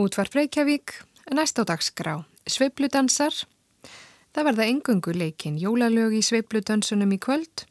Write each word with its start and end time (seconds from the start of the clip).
Útvarp 0.00 0.32
Reykjavík, 0.32 1.02
næst 1.36 1.58
á 1.60 1.68
dagskrá, 1.68 2.22
sveipludansar. 2.48 3.34
Það 4.32 4.46
verða 4.48 4.64
engungu 4.64 5.12
leikin 5.12 5.58
jólalög 5.60 6.16
í 6.16 6.22
sveipludansunum 6.24 7.12
í 7.12 7.18
kvöld. 7.20 7.66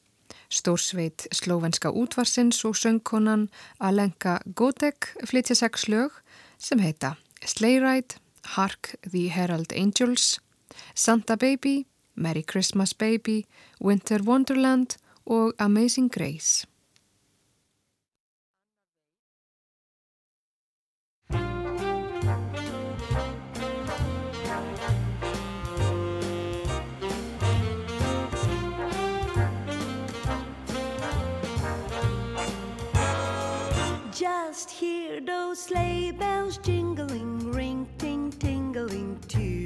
Stórsveit 0.54 1.26
slóvenska 1.34 1.90
útvarsins 1.90 2.62
og 2.70 2.78
söngkonan 2.78 3.48
Alenka 3.82 4.38
Godek 4.54 5.10
flytja 5.26 5.58
sex 5.58 5.90
lög 5.90 6.14
sem 6.62 6.78
heita 6.86 7.16
Sleigh 7.42 7.82
Ride, 7.82 8.22
Hark 8.54 8.94
the 9.02 9.26
Herald 9.34 9.74
Angels, 9.74 10.38
Santa 10.94 11.36
Baby, 11.36 11.88
Merry 12.14 12.44
Christmas 12.44 12.94
Baby, 12.94 13.48
Winter 13.82 14.22
Wonderland 14.22 15.00
og 15.26 15.56
Amazing 15.58 16.14
Grace. 16.14 16.68
Just 34.22 34.70
hear 34.70 35.20
those 35.20 35.60
sleigh 35.60 36.12
bells 36.12 36.60
jingling, 36.60 37.52
ring, 37.52 37.88
ting, 37.98 38.32
tingling 38.32 39.20
too. 39.28 39.66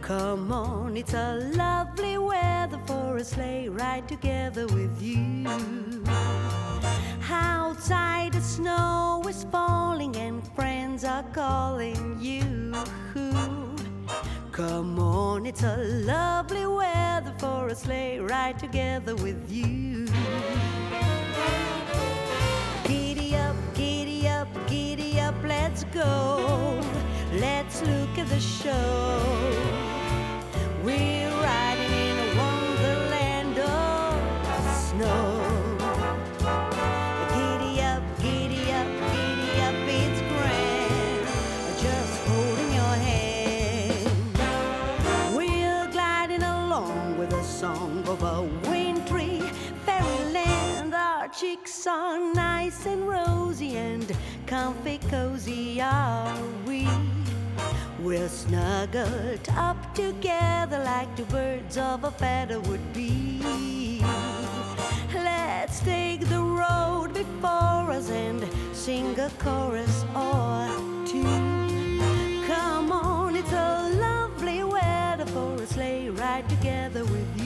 Come 0.00 0.52
on, 0.52 0.96
it's 0.96 1.12
a 1.12 1.50
lovely 1.56 2.18
weather 2.18 2.78
for 2.86 3.16
a 3.16 3.24
sleigh 3.24 3.68
ride 3.68 4.06
together 4.06 4.68
with 4.68 5.02
you. 5.02 5.44
Outside 7.28 8.34
the 8.34 8.40
snow 8.40 9.24
is 9.28 9.42
falling 9.50 10.14
and 10.14 10.46
friends 10.54 11.02
are 11.02 11.24
calling 11.32 12.16
you. 12.20 12.72
Come 14.52 15.00
on, 15.00 15.46
it's 15.46 15.64
a 15.64 15.78
lovely 15.78 16.64
weather 16.64 17.34
for 17.40 17.66
a 17.66 17.74
sleigh 17.74 18.20
ride 18.20 18.60
together 18.60 19.16
with 19.16 19.50
you. 19.50 20.06
Let's 25.68 25.84
go. 25.94 26.80
Let's 27.34 27.82
look 27.82 28.18
at 28.18 28.28
the 28.28 28.40
show. 28.40 29.20
We're 30.82 31.37
cheeks 51.48 51.86
are 51.86 52.18
nice 52.34 52.84
and 52.84 53.08
rosy 53.08 53.76
and 53.76 54.12
comfy 54.46 54.98
cozy 55.08 55.80
are 55.80 56.36
we. 56.66 56.86
We're 58.00 58.28
snuggled 58.28 59.48
up 59.56 59.94
together 59.94 60.78
like 60.84 61.10
two 61.16 61.24
birds 61.24 61.78
of 61.78 62.04
a 62.04 62.10
feather 62.10 62.60
would 62.60 62.92
be. 62.92 64.02
Let's 65.14 65.80
take 65.80 66.20
the 66.28 66.42
road 66.42 67.14
before 67.14 67.86
us 67.98 68.10
and 68.10 68.44
sing 68.74 69.18
a 69.18 69.30
chorus 69.38 70.04
or 70.14 70.68
two. 71.06 71.22
Come 72.46 72.92
on, 72.92 73.36
it's 73.36 73.52
a 73.52 73.96
lovely 74.06 74.64
weather 74.64 75.26
for 75.26 75.54
a 75.54 75.66
sleigh 75.66 76.10
ride 76.10 76.46
together 76.50 77.04
with 77.04 77.28
you 77.36 77.37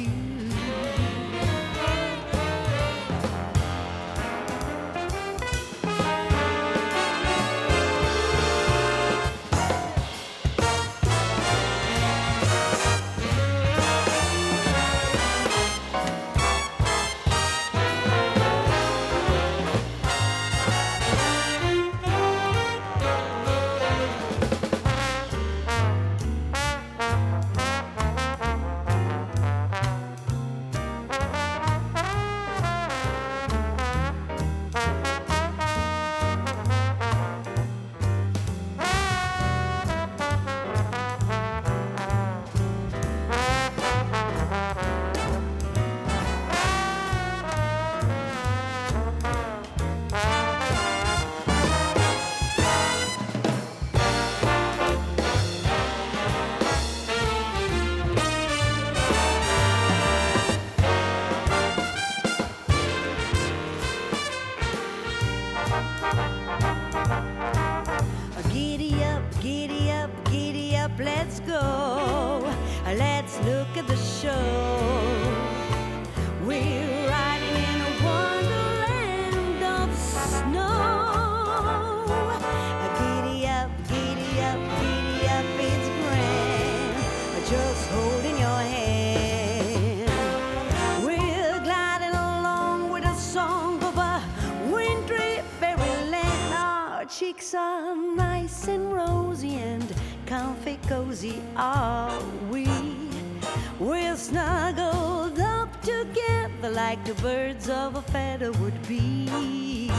like 106.92 107.04
the 107.06 107.22
birds 107.22 107.70
of 107.70 107.96
a 107.96 108.02
feather 108.02 108.52
would 108.60 108.78
be. 108.86 109.90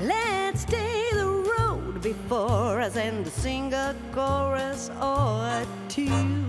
Let's 0.00 0.64
take 0.64 1.10
the 1.14 1.26
road 1.58 2.00
before 2.00 2.80
us 2.80 2.94
and 2.94 3.26
sing 3.26 3.74
a 3.74 3.96
chorus 4.12 4.88
or 5.02 5.32
a 5.60 5.66
two. 5.88 6.44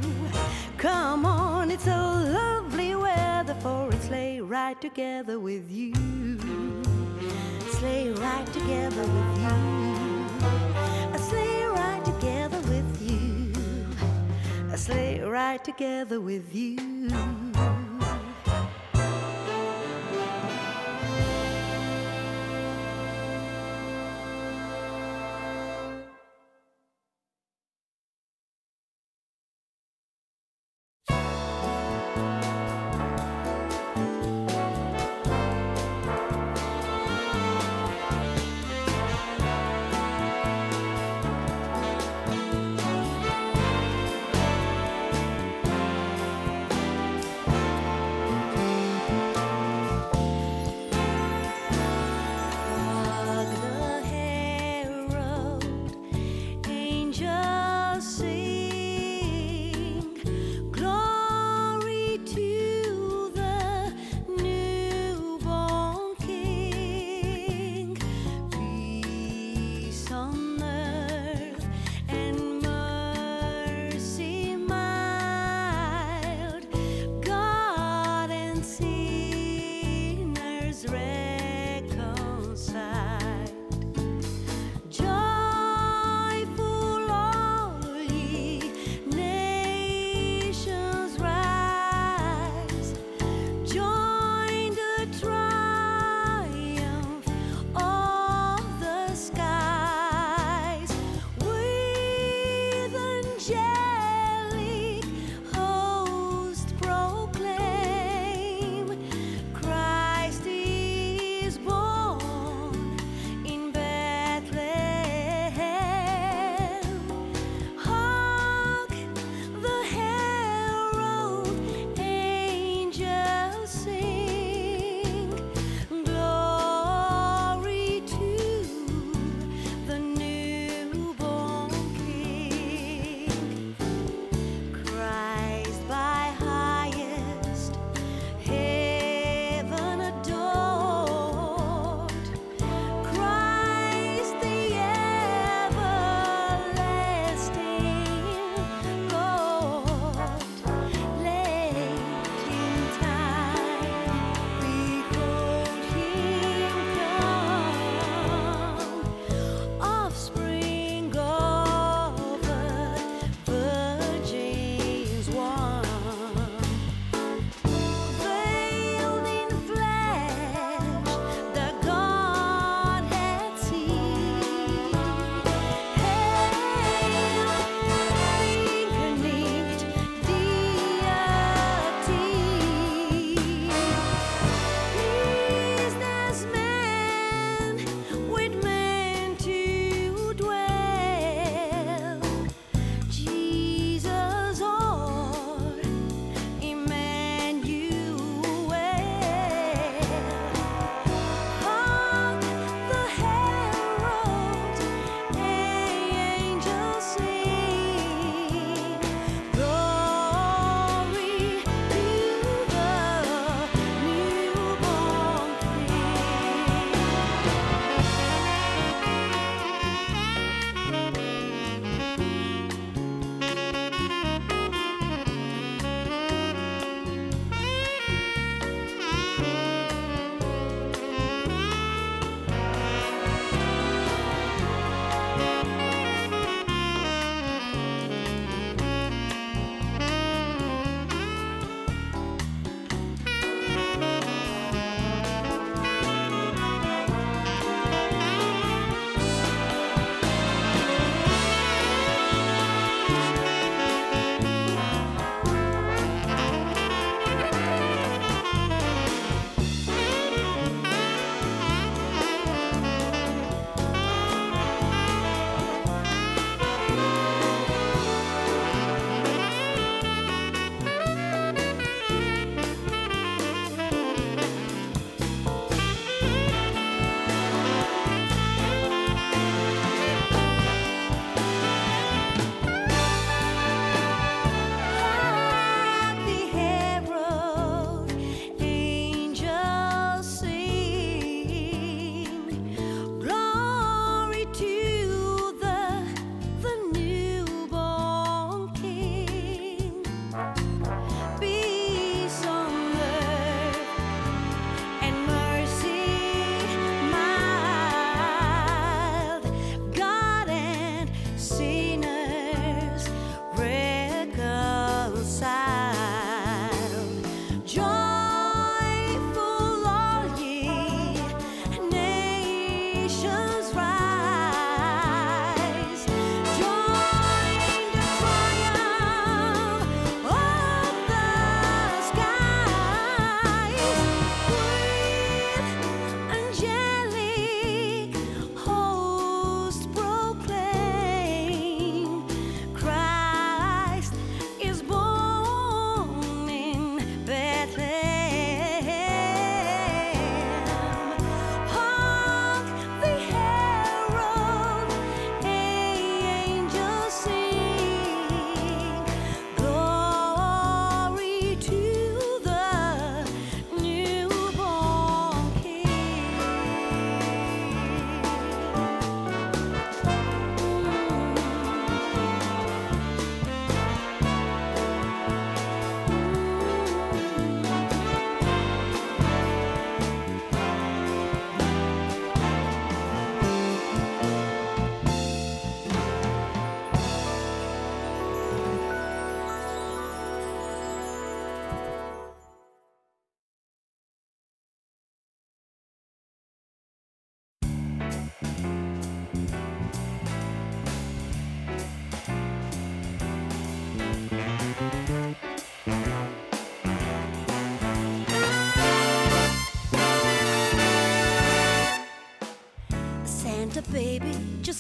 Come 0.78 1.25
on, 1.25 1.72
it's 1.72 1.88
a 1.88 2.03
lovely 2.40 2.94
weather 2.94 3.56
for 3.62 3.90
a 3.90 4.00
sleigh 4.02 4.41
ride 4.41 4.79
together 4.79 5.40
with 5.40 5.72
you 5.72 5.94
sleigh 7.79 8.12
ride 8.12 8.53
together 8.53 9.06
with 9.16 9.31
you. 9.44 9.56
A 11.16 11.20
sleigh 11.29 11.66
ride 11.66 12.05
together 12.05 12.61
with 12.72 12.91
you. 13.09 13.53
A 14.72 14.78
sleigh 14.78 15.20
ride 15.22 15.64
together 15.66 16.22
with 16.22 16.53
you. 16.53 16.78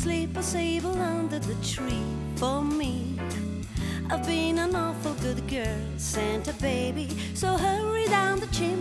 Sleep 0.01 0.35
a 0.35 0.41
sable 0.41 0.99
under 0.99 1.37
the 1.37 1.53
tree 1.63 2.03
for 2.35 2.63
me. 2.63 3.19
I've 4.09 4.25
been 4.25 4.57
an 4.57 4.75
awful 4.75 5.13
good 5.21 5.47
girl, 5.47 5.79
Santa 5.97 6.53
baby, 6.53 7.07
so 7.35 7.55
hurry 7.55 8.05
down 8.05 8.39
the 8.39 8.47
chimney 8.47 8.80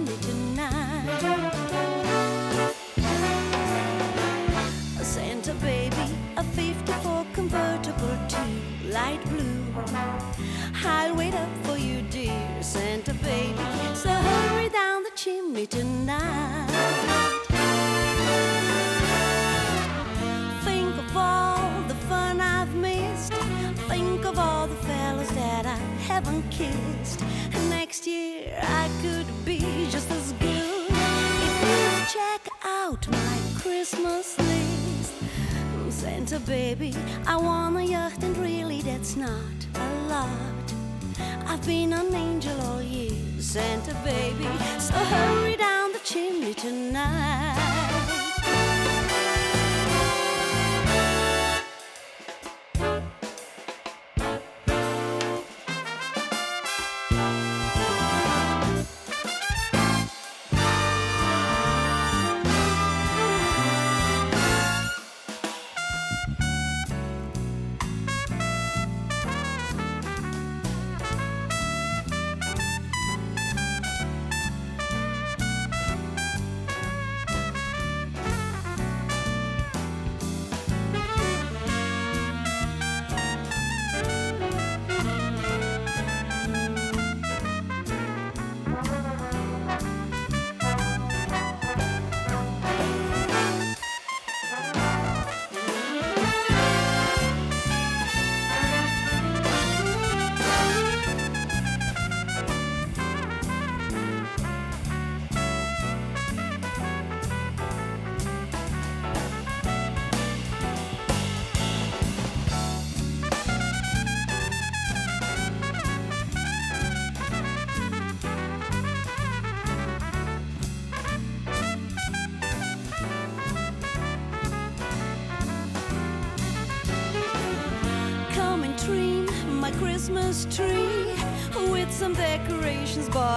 kissed. 26.50 27.22
And 27.52 27.70
next 27.70 28.06
year 28.06 28.58
I 28.62 28.88
could 29.02 29.26
be 29.44 29.60
just 29.90 30.10
as 30.10 30.32
good 30.34 30.90
if 30.90 31.56
you 31.68 32.06
check 32.16 32.48
out 32.64 33.06
my 33.08 33.38
Christmas 33.60 34.38
list. 34.38 35.12
Santa 35.88 36.40
baby, 36.40 36.94
I 37.26 37.36
want 37.36 37.76
a 37.76 37.84
yacht, 37.84 38.22
and 38.22 38.36
really 38.38 38.80
that's 38.82 39.16
not 39.16 39.58
a 39.74 40.08
lot. 40.08 40.74
I've 41.46 41.64
been 41.66 41.92
an 41.92 42.14
angel 42.14 42.58
all 42.62 42.80
year, 42.80 43.12
Santa 43.38 43.94
baby, 44.04 44.48
so 44.78 44.94
hurry 44.94 45.56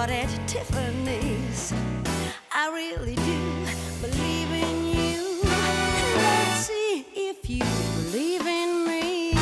bought 0.06 0.10
at 0.10 0.48
Tiffany's. 0.48 1.72
I 2.52 2.68
really 2.68 3.14
do 3.14 3.40
believe 4.02 4.50
in 4.52 4.86
you. 4.86 5.40
Let's 5.44 6.66
see 6.66 7.06
if 7.14 7.48
you 7.48 7.64
believe 8.10 8.46
in 8.46 8.86
me. 8.86 9.32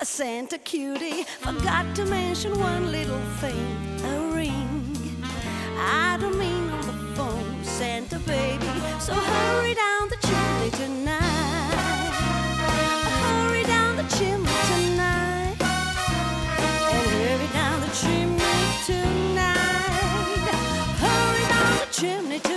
A 0.00 0.04
Santa 0.04 0.58
cutie 0.58 1.22
forgot 1.38 1.94
to 1.94 2.04
mention 2.06 2.58
one 2.58 2.90
little 2.90 3.20
thing 3.40 3.76
a 4.04 4.34
ring. 4.34 5.22
I 5.78 6.18
don't 6.20 6.36
mean 6.36 6.68
on 6.70 6.86
the 6.86 7.14
phone, 7.14 7.64
Santa 7.64 8.18
baby. 8.20 8.72
So 8.98 9.14
hurry 9.14 9.74
down 9.74 10.08
the 10.08 10.18
chimney 10.26 10.70
tonight. 10.82 12.10
Hurry 13.22 13.62
down 13.62 13.96
the 13.96 14.08
chimney 14.16 14.56
tonight. 14.72 15.56
And 16.92 17.06
hurry 17.14 17.48
down 17.52 17.80
the 17.80 17.92
chimney 17.94 18.42
tonight. 18.84 19.29
Chimney 22.00 22.49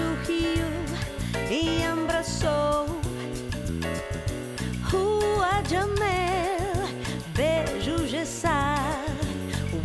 sorriu 0.00 0.66
e 1.50 1.84
abraçou. 1.84 2.86
Rua 4.90 5.62
Jamel, 5.68 6.88
beijo 7.34 8.06
Gessá. 8.06 8.76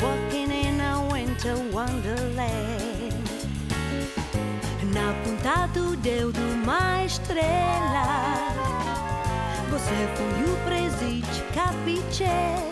Walking 0.01 0.51
in 0.51 0.81
a 0.81 0.99
winter 1.11 1.57
wonderland. 1.73 3.13
Na 4.93 5.13
ponta 5.23 5.67
do 5.73 5.95
dedo 5.97 6.39
uma 6.53 7.03
estrela. 7.03 8.05
Você 9.69 10.07
foi 10.15 10.43
o 10.43 10.57
presídio 10.65 11.43
capitão. 11.53 12.64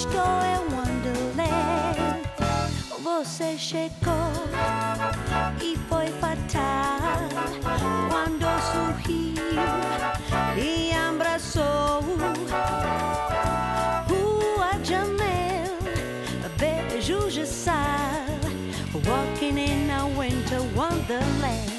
estou 0.00 0.40
em 0.50 0.60
Wonderland. 0.74 2.22
Você 3.02 3.58
chegou 3.58 4.32
e 5.60 5.76
foi 5.88 6.06
fatal 6.20 7.28
quando 8.08 8.46
sorriu 8.72 9.34
e 10.56 10.92
abraçou. 10.92 12.00
Rua 14.08 14.70
Jamel, 14.82 15.76
beijo 16.58 17.28
de 17.28 17.44
sal, 17.44 17.76
walking 19.06 19.58
in 19.58 19.90
a 19.90 20.06
winter 20.18 20.62
wonderland. 20.74 21.69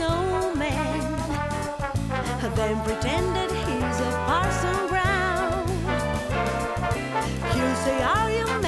snowman, 0.00 1.12
then 2.56 2.80
pretended 2.84 3.50
he's 3.66 4.00
a 4.00 4.12
parson 4.26 4.88
brown. 4.88 5.66
He'll 7.52 7.76
say, 7.84 8.02
Are 8.02 8.30
you? 8.30 8.59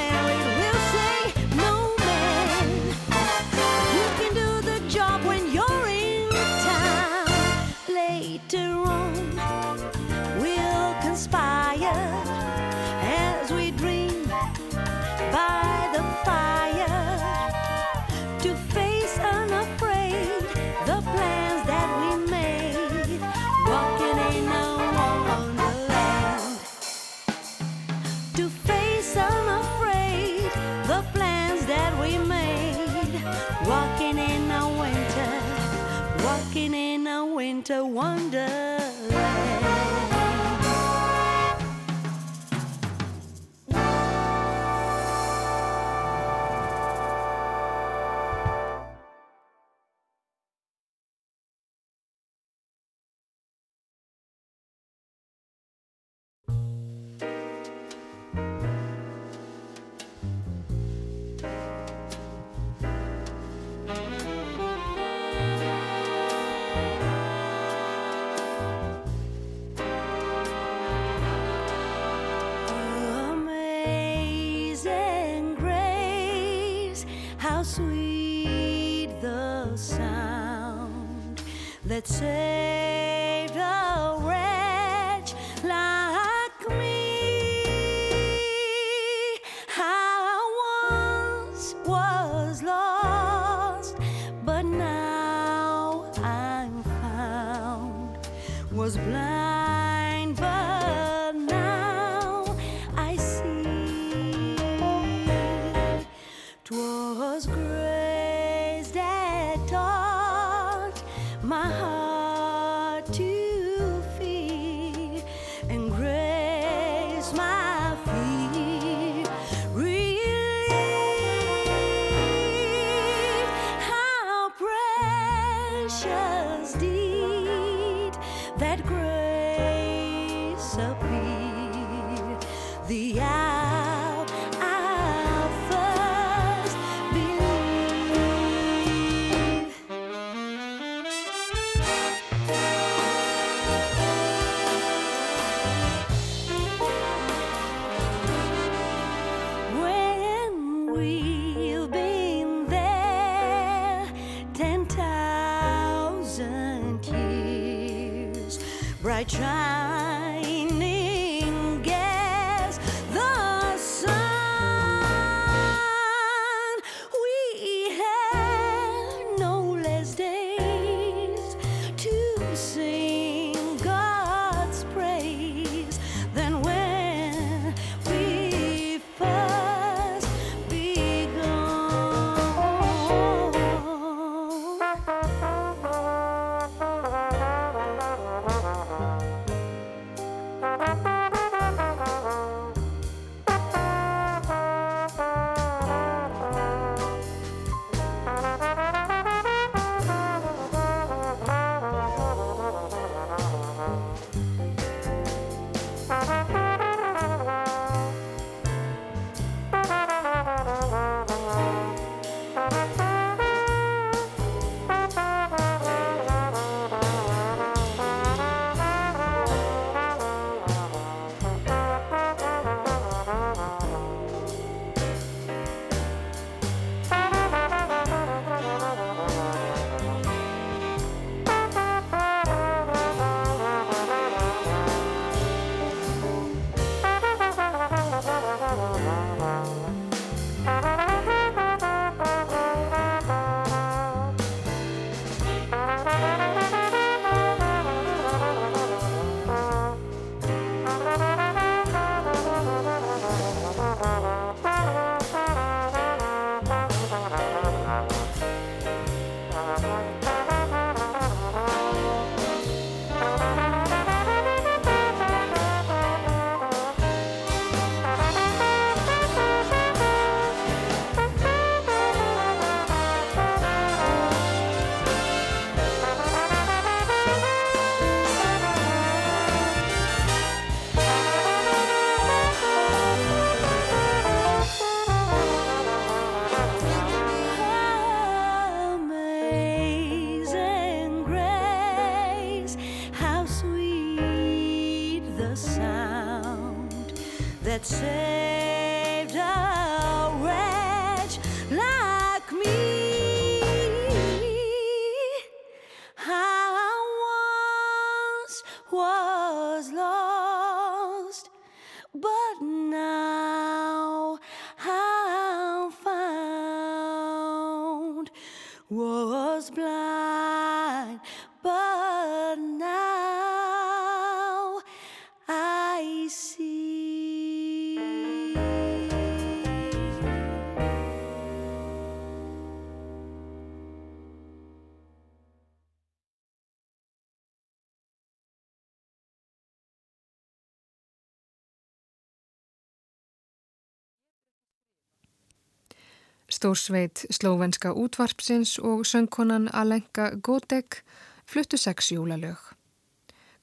Stórsveit 346.62 347.24
slóvenska 347.30 347.90
útvarpsins 347.92 348.78
og 348.78 349.06
söngkonan 349.06 349.68
Alenka 349.72 350.30
Godek 350.42 351.02
fluttu 351.46 351.76
sex 351.76 352.12
jólalög. 352.12 352.56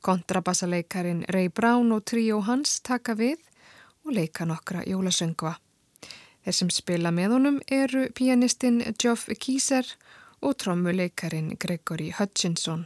Kontrabassaleikarin 0.02 1.26
Ray 1.30 1.48
Brown 1.50 1.92
og 1.92 2.04
tríó 2.04 2.42
hans 2.44 2.82
taka 2.82 3.16
við 3.16 3.38
og 4.04 4.12
leika 4.12 4.44
nokkra 4.44 4.84
jólasöngva. 4.84 5.54
Þeir 6.44 6.58
sem 6.60 6.70
spila 6.70 7.16
með 7.16 7.38
honum 7.38 7.62
eru 7.72 8.10
pianistinn 8.12 8.84
Geoff 9.00 9.32
Kieser 9.40 9.88
og 10.42 10.58
trommuleikarin 10.60 11.56
Gregory 11.56 12.12
Hutchinson. 12.20 12.86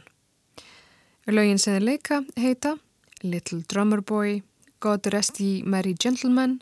Lögin 1.26 1.58
sem 1.58 1.74
þeir 1.74 1.88
leika 1.90 2.22
heita 2.36 2.76
Little 3.22 3.64
Drummer 3.66 4.00
Boy, 4.00 4.42
God 4.78 5.10
Rest 5.10 5.40
Ye 5.40 5.64
Merry 5.64 5.96
Gentlemen 5.98 6.60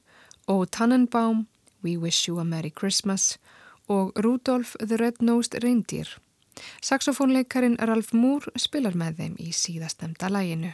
og 0.49 0.71
Tannenbaum, 0.71 1.52
We 1.83 1.97
Wish 1.97 2.29
You 2.29 2.39
a 2.41 2.45
Merry 2.45 2.71
Christmas 2.71 3.39
og 3.89 4.13
Rudolph 4.25 4.77
the 4.79 4.97
Red-Nosed 4.97 5.59
Reindeer. 5.63 6.09
Saxofónleikarin 6.83 7.79
Ralph 7.81 8.15
Moore 8.15 8.53
spilar 8.57 8.95
með 8.99 9.19
þeim 9.19 9.37
í 9.41 9.51
síðastemda 9.57 10.31
læginu. 10.31 10.73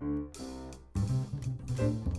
Thank 0.00 0.36
you. 2.06 2.11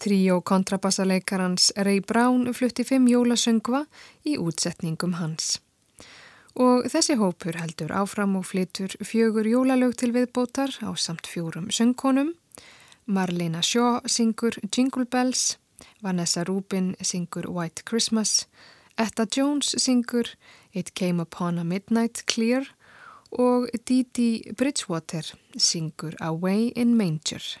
Tríó 0.00 0.40
kontrabassaleikarans 0.40 1.72
Ray 1.76 2.00
Brown 2.00 2.54
flutti 2.56 2.86
fimm 2.88 3.04
jólasöngva 3.04 3.82
í 4.24 4.38
útsetningum 4.40 5.18
hans. 5.18 5.58
Og 6.56 6.88
þessi 6.88 7.18
hópur 7.20 7.58
heldur 7.60 7.92
áfram 7.92 8.38
og 8.40 8.46
flytur 8.48 8.96
fjögur 9.04 9.44
jólalög 9.44 9.98
til 10.00 10.14
viðbótar 10.16 10.72
á 10.80 10.88
samt 10.96 11.28
fjórum 11.28 11.68
söngkonum. 11.68 12.32
Marlena 13.04 13.60
Shaw 13.60 14.00
syngur 14.08 14.56
Jingle 14.72 15.04
Bells, 15.04 15.58
Vanessa 16.00 16.44
Rubin 16.48 16.94
syngur 17.04 17.52
White 17.52 17.84
Christmas, 17.84 18.46
Etta 18.96 19.26
Jones 19.28 19.74
syngur 19.76 20.32
It 20.72 20.94
Came 20.94 21.20
Upon 21.20 21.58
a 21.58 21.64
Midnight 21.64 22.24
Clear 22.24 22.72
og 23.30 23.68
Didi 23.84 24.48
Bridgewater 24.56 25.34
syngur 25.58 26.16
Away 26.20 26.72
in 26.74 26.96
Manger. 26.96 27.60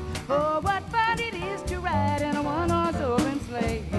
Oh, 0.33 0.61
what 0.61 0.81
fun 0.83 1.19
it 1.19 1.33
is 1.33 1.61
to 1.63 1.81
ride 1.81 2.21
in 2.21 2.37
a 2.37 2.41
one-horse 2.41 3.01
open 3.01 3.41
sleigh. 3.49 3.90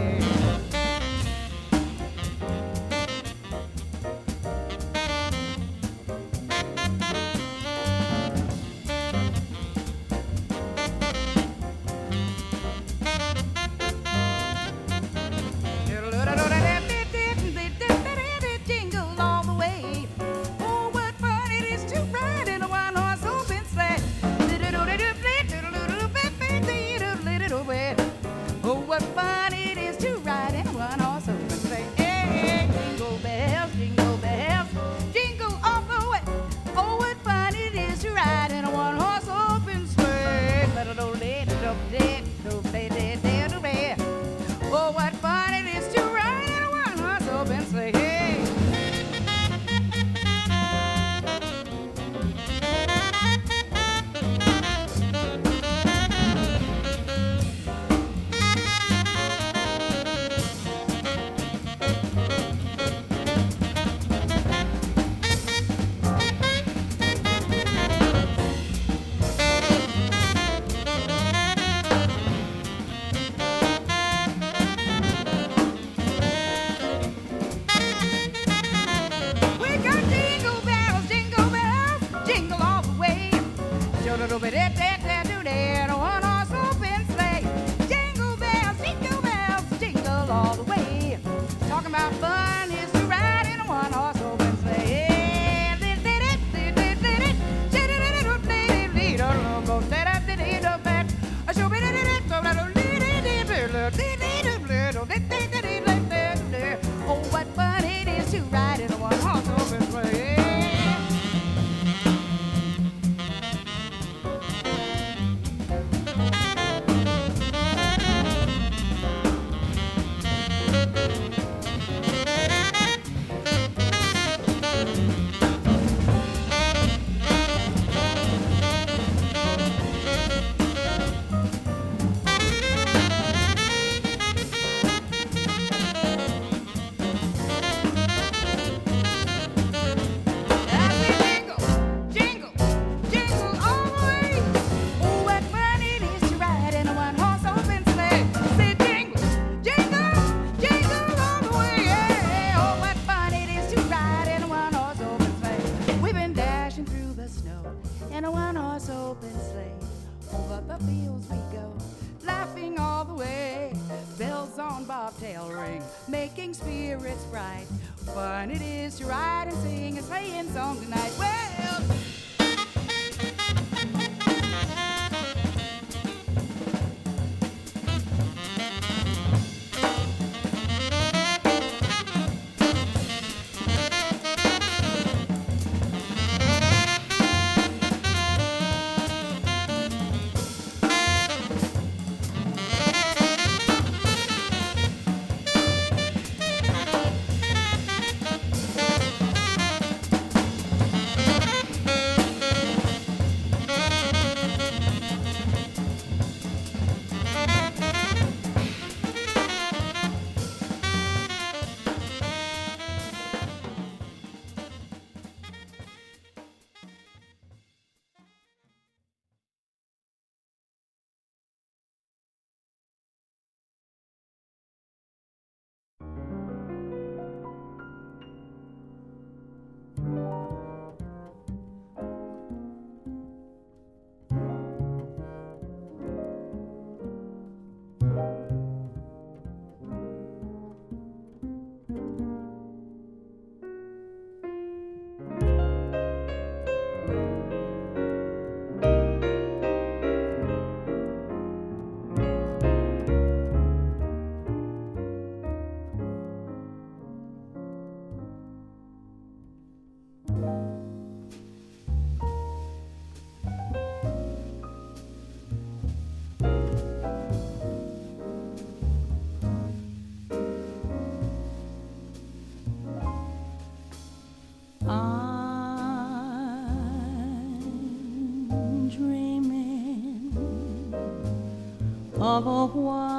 我 282.74 283.11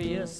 that 0.00 0.08
glorious 0.08 0.39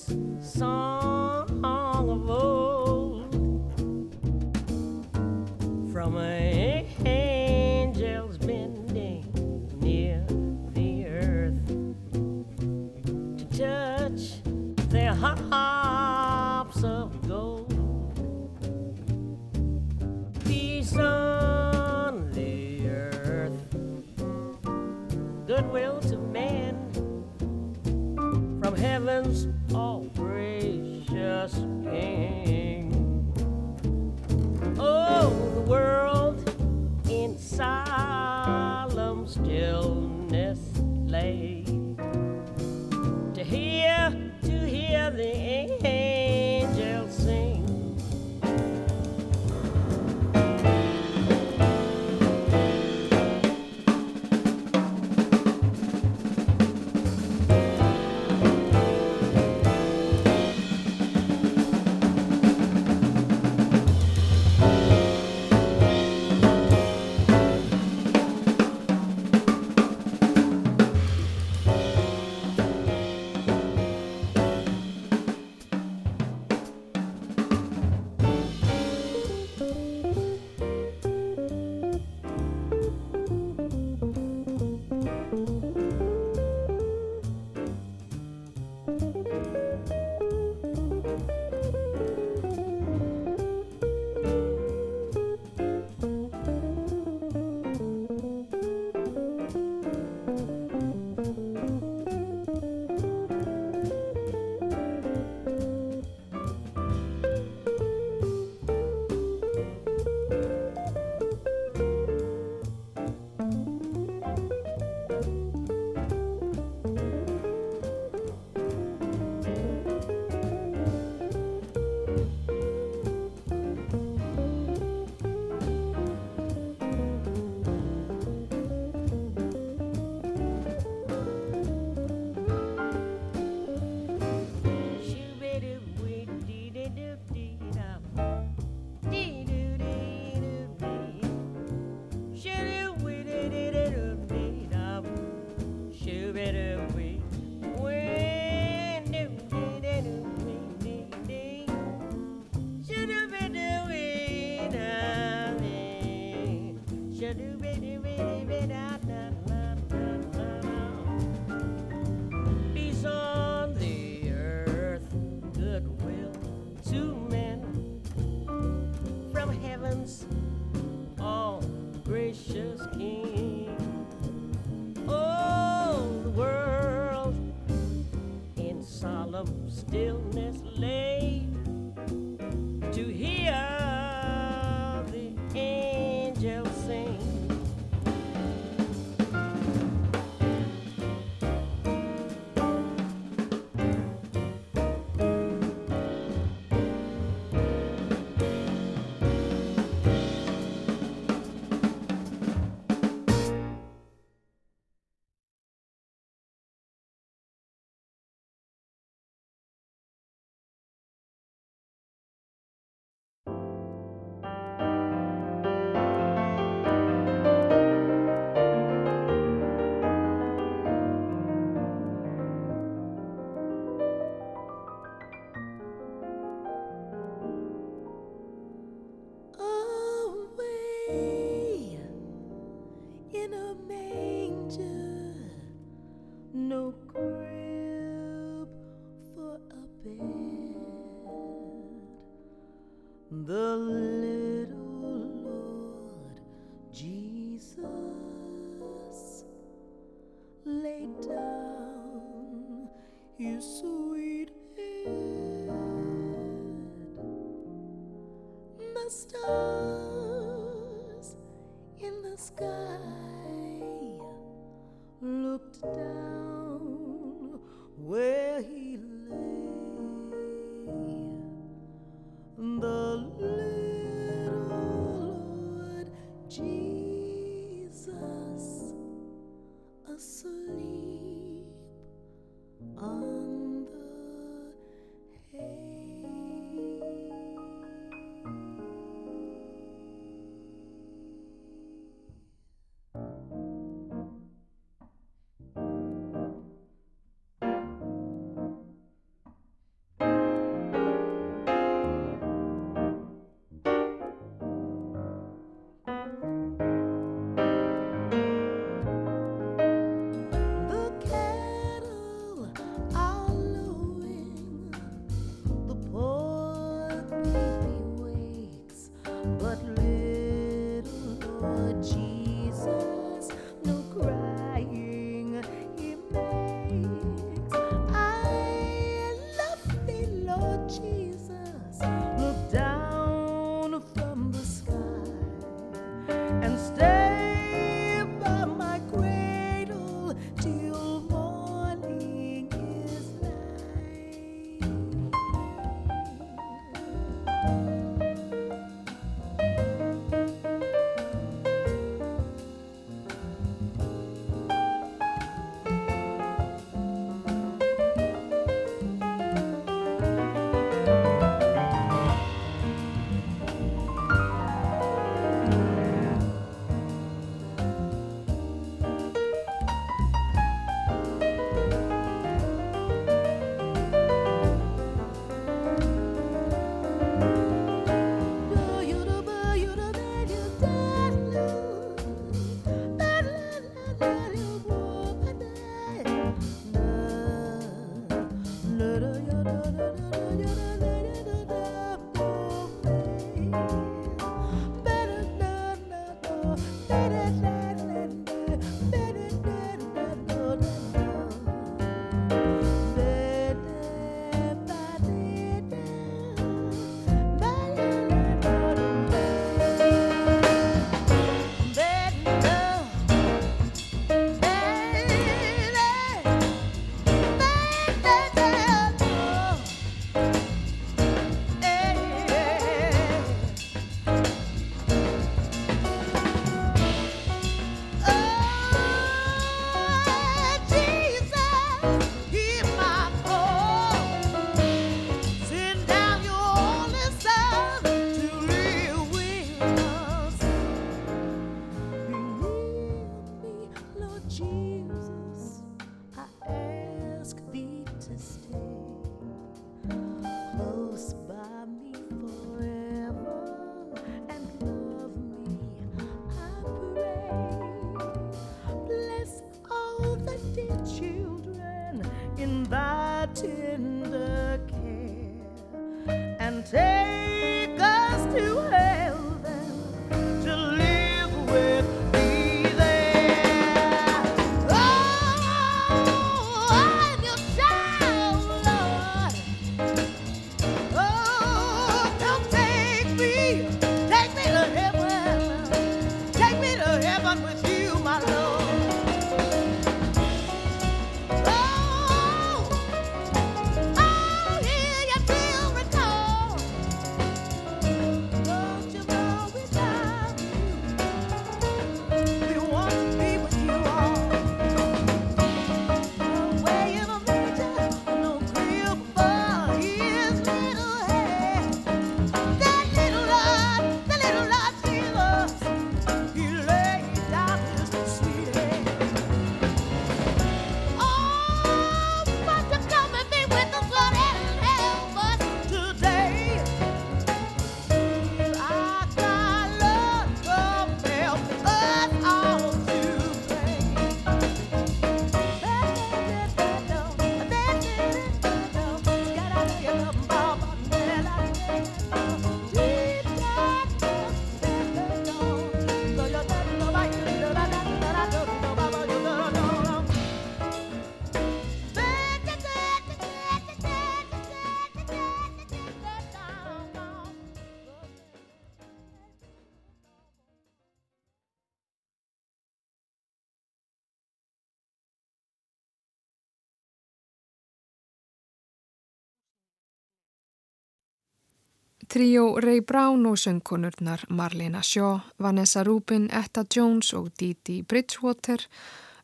Tríó 572.31 572.79
Ray 572.79 573.01
Brown 573.01 573.47
og 573.47 573.57
söngkonurnar 573.59 574.45
Marlena 574.49 575.01
Shaw, 575.03 575.41
Vanessa 575.59 576.05
Rubin, 576.05 576.45
Etta 576.55 576.85
Jones 576.97 577.33
og 577.35 577.49
Didi 577.59 578.03
Bridgewater 578.03 578.85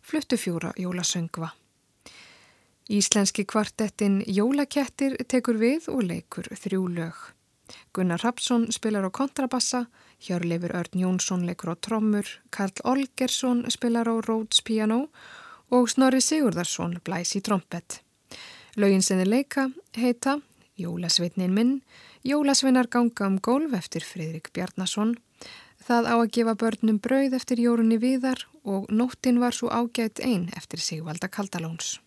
fluttu 0.03 0.37
fjóra 0.37 0.71
jólasöngva. 0.79 1.49
Íslenski 2.89 3.43
kvartettin 3.45 4.23
Jólakettir 4.27 5.19
tekur 5.27 5.59
við 5.59 5.91
og 5.91 6.07
leikur 6.07 6.47
þrjú 6.47 6.87
lög. 6.95 7.19
Gunnar 7.93 8.23
Rapsson 8.23 8.71
spilar 8.71 9.03
á 9.03 9.11
kontrabassa, 9.11 9.89
Hjörleifur 10.23 10.79
Örn 10.79 10.95
Jónsson 11.03 11.43
leikur 11.43 11.75
á 11.75 11.77
trommur, 11.83 12.27
Karl 12.55 12.79
Olgersson 12.85 13.67
spilar 13.67 14.07
á 14.07 14.15
Rhodes 14.15 14.63
piano 14.63 15.09
og 15.75 15.91
Snorri 15.91 16.23
Sigurðarsson 16.23 17.01
blæs 17.03 17.35
í 17.35 17.43
trompet. 17.43 18.05
Lögin 18.77 19.03
sinni 19.03 19.27
leika 19.27 19.73
heita 19.99 20.39
Jólasveitnin 20.77 21.55
minn, 21.57 21.81
Jólasveinar 22.27 22.89
ganga 22.91 23.29
um 23.31 23.37
gólf 23.39 23.75
eftir 23.79 24.03
Fridrik 24.03 24.49
Bjarnason. 24.51 25.13
Það 25.87 26.09
á 26.11 26.15
að 26.17 26.33
gefa 26.35 26.55
börnum 26.59 26.97
brauð 26.99 27.37
eftir 27.39 27.63
Jórunni 27.63 28.01
Viðar 28.03 28.43
og 28.67 28.89
nóttin 28.91 29.39
var 29.39 29.55
svo 29.55 29.71
ágætt 29.71 30.19
einn 30.19 30.49
eftir 30.59 30.83
Sigvalda 30.83 31.31
Kaldalóns. 31.31 32.01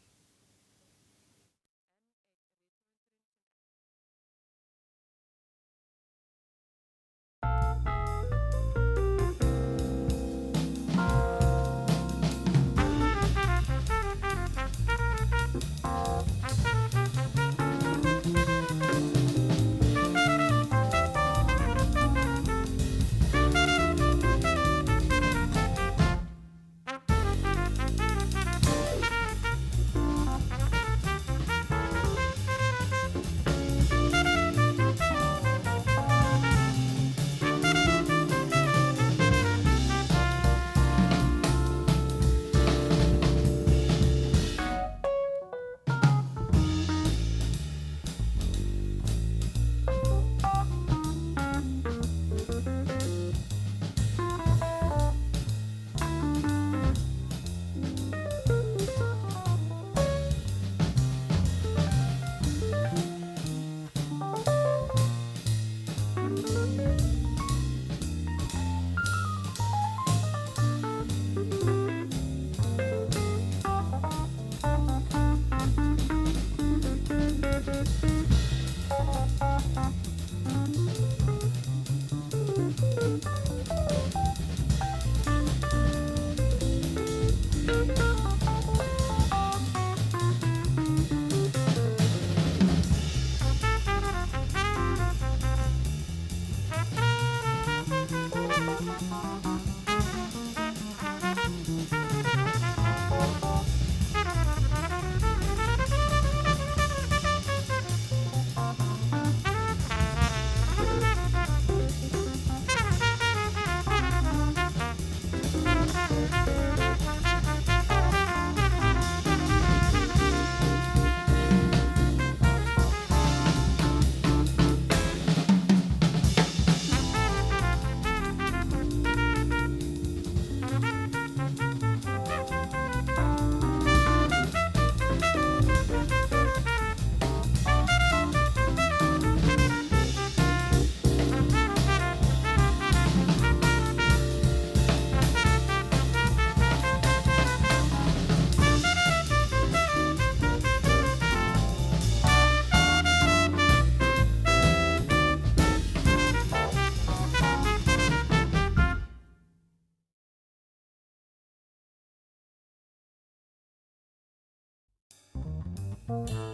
Bye. 166.09 166.48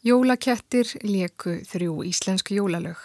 Jólakettir 0.00 0.88
leku 1.04 1.58
þrjú 1.68 1.98
íslensku 2.08 2.54
jólalög. 2.56 2.96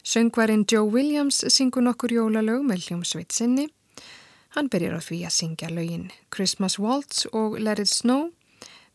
Söngvarinn 0.00 0.64
Joe 0.64 0.88
Williams 0.88 1.42
syngur 1.52 1.84
nokkur 1.84 2.14
jólalög 2.16 2.62
með 2.64 2.86
hljómsveit 2.86 3.34
sinni. 3.36 3.66
Hann 4.56 4.70
byrjar 4.72 4.96
á 4.96 5.00
því 5.04 5.18
að 5.28 5.34
syngja 5.36 5.68
lögin 5.68 6.06
Christmas 6.32 6.78
Waltz 6.80 7.26
og 7.28 7.58
Let 7.60 7.82
It 7.84 7.92
Snow, 7.92 8.30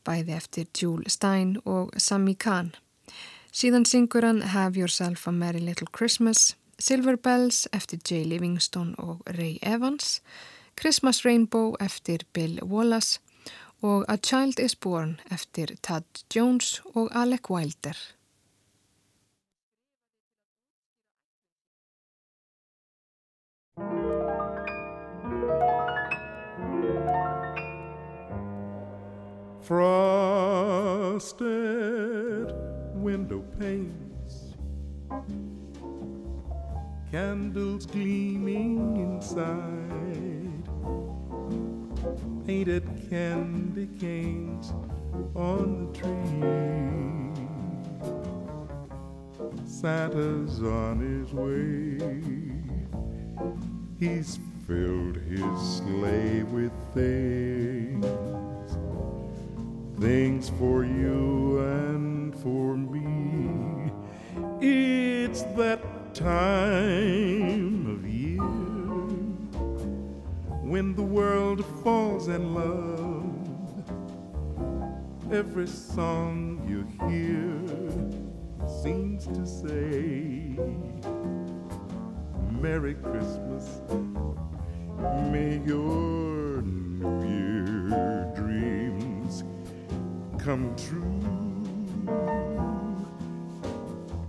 bæði 0.02 0.34
eftir 0.34 0.66
Jule 0.74 1.06
Stein 1.06 1.60
og 1.70 1.94
Sammy 2.02 2.34
Kahn. 2.34 2.74
Síðan 3.54 3.86
syngur 3.86 4.26
hann 4.26 4.42
Have 4.50 4.74
Yourself 4.74 5.28
a 5.28 5.32
Merry 5.32 5.62
Little 5.62 5.92
Christmas, 5.94 6.56
Silver 6.80 7.14
Bells 7.16 7.68
eftir 7.72 8.02
Jay 8.02 8.26
Livingston 8.26 8.96
og 8.98 9.22
Ray 9.38 9.60
Evans, 9.62 10.24
Christmas 10.82 11.22
Rainbow 11.22 11.76
eftir 11.78 12.26
Bill 12.34 12.58
Wallace 12.64 13.22
og 13.84 14.06
A 14.08 14.16
Child 14.16 14.60
is 14.60 14.76
Born 14.76 15.20
eftir 15.32 15.66
Tad 15.84 16.04
Jones 16.36 16.82
og 16.96 17.10
Alec 17.16 17.50
Wilder. 17.50 17.98
Frosted 29.64 31.34
window 32.96 33.44
panes, 33.60 34.56
candles 37.12 37.86
gleaming 37.86 38.98
inside 38.98 39.83
painted 42.46 42.84
candy 43.10 43.88
canes 44.00 44.74
on 45.34 45.92
the 45.94 46.00
tree. 46.00 46.14
Santa's 49.66 50.62
on 50.62 51.00
his 51.00 51.34
way. 51.34 51.98
He's 54.00 54.40
filled 54.68 55.16
his 55.18 55.78
sleigh 55.78 56.44
with 56.44 56.74
things, 56.94 58.06
things 60.00 60.50
for 60.60 60.84
you 60.84 61.23
Every 75.54 75.68
song 75.68 76.66
you 76.68 76.82
hear 77.08 77.62
seems 78.82 79.28
to 79.28 79.46
say, 79.46 80.58
Merry 82.60 82.96
Christmas, 82.96 83.82
may 85.30 85.62
your 85.64 86.64
New 86.64 87.22
Year 87.22 88.34
dreams 88.36 89.44
come 90.40 90.76
true. 90.76 91.22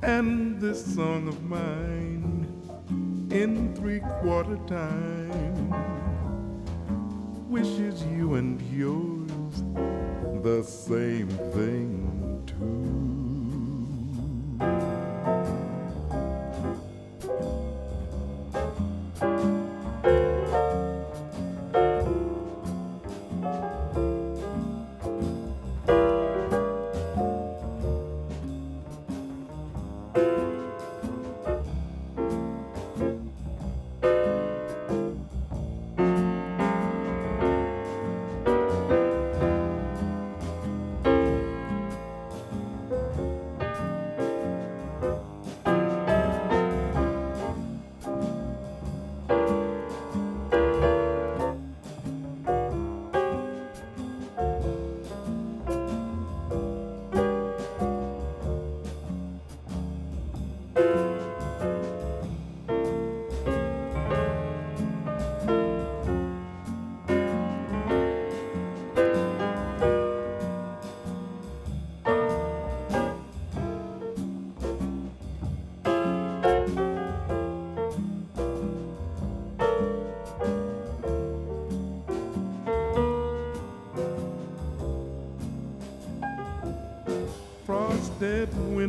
And 0.02 0.60
this 0.60 0.94
song 0.94 1.26
of 1.28 1.42
mine 1.42 2.46
in 3.30 3.74
three 3.74 4.00
quarter 4.20 4.58
time 4.66 5.13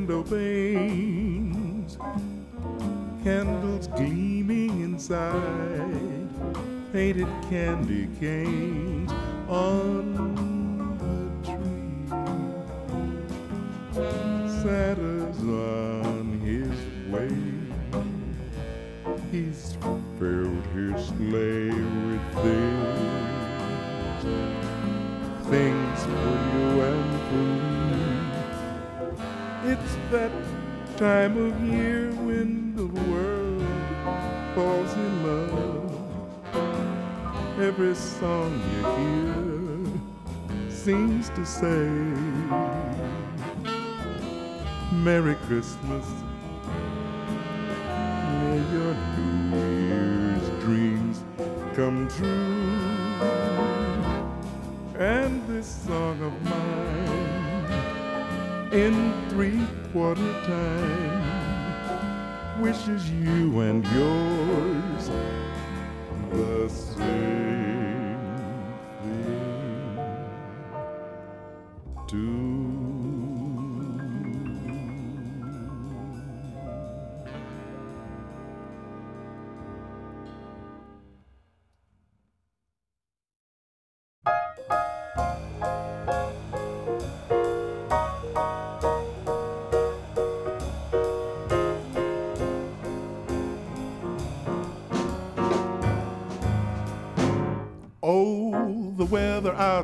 window 0.05 0.23
panes, 0.23 1.97
candles 3.23 3.87
gleaming 3.87 4.81
inside, 4.81 6.29
painted 6.93 7.27
candy 7.49 8.07
canes 8.19 8.74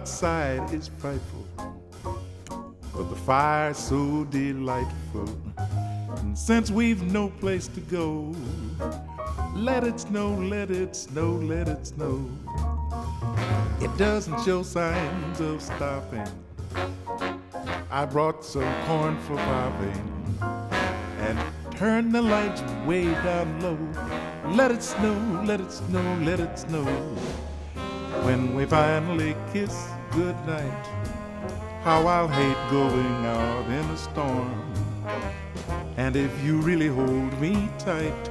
outside 0.02 0.74
is 0.74 0.90
frightful. 0.98 1.46
but 2.92 3.08
the 3.12 3.16
fire's 3.16 3.78
so 3.78 4.24
delightful. 4.32 5.30
And 6.18 6.36
since 6.36 6.72
we've 6.72 7.04
no 7.04 7.30
place 7.30 7.68
to 7.68 7.82
go, 7.82 8.36
let 9.54 9.84
it 9.84 10.00
snow, 10.00 10.30
let 10.34 10.72
it 10.72 10.96
snow, 10.96 11.34
let 11.34 11.68
it 11.68 11.86
snow. 11.86 12.28
It 13.80 13.96
doesn't 13.96 14.44
show 14.44 14.64
signs 14.64 15.40
of 15.40 15.62
stopping. 15.62 16.28
I 17.92 18.06
brought 18.06 18.44
some 18.44 18.74
corn 18.88 19.20
for 19.20 19.36
popping 19.36 20.02
and 21.20 21.38
turn 21.78 22.12
the 22.12 22.24
lights 22.24 22.64
way 22.88 23.06
down 23.06 23.62
low. 23.62 23.78
Let 24.52 24.72
it 24.72 24.82
snow, 24.82 25.44
let 25.46 25.62
it 25.62 25.72
snow, 25.72 26.18
let 26.24 26.40
it 26.40 26.58
snow. 26.58 26.86
When 28.24 28.54
we 28.54 28.66
finally 28.66 29.36
kiss 29.52 29.91
goodnight, 30.12 30.86
how 31.84 32.06
I'll 32.06 32.28
hate 32.28 32.70
going 32.70 33.26
out 33.26 33.66
in 33.68 33.86
a 33.90 33.98
storm. 33.98 34.74
And 35.96 36.16
if 36.16 36.32
you 36.44 36.58
really 36.58 36.88
hold 36.88 37.40
me 37.40 37.70
tight, 37.80 38.30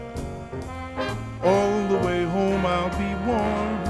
all 1.42 1.88
the 1.88 1.96
way 1.98 2.24
home 2.24 2.66
I'll 2.66 2.90
be 2.90 3.12
warm. 3.26 3.80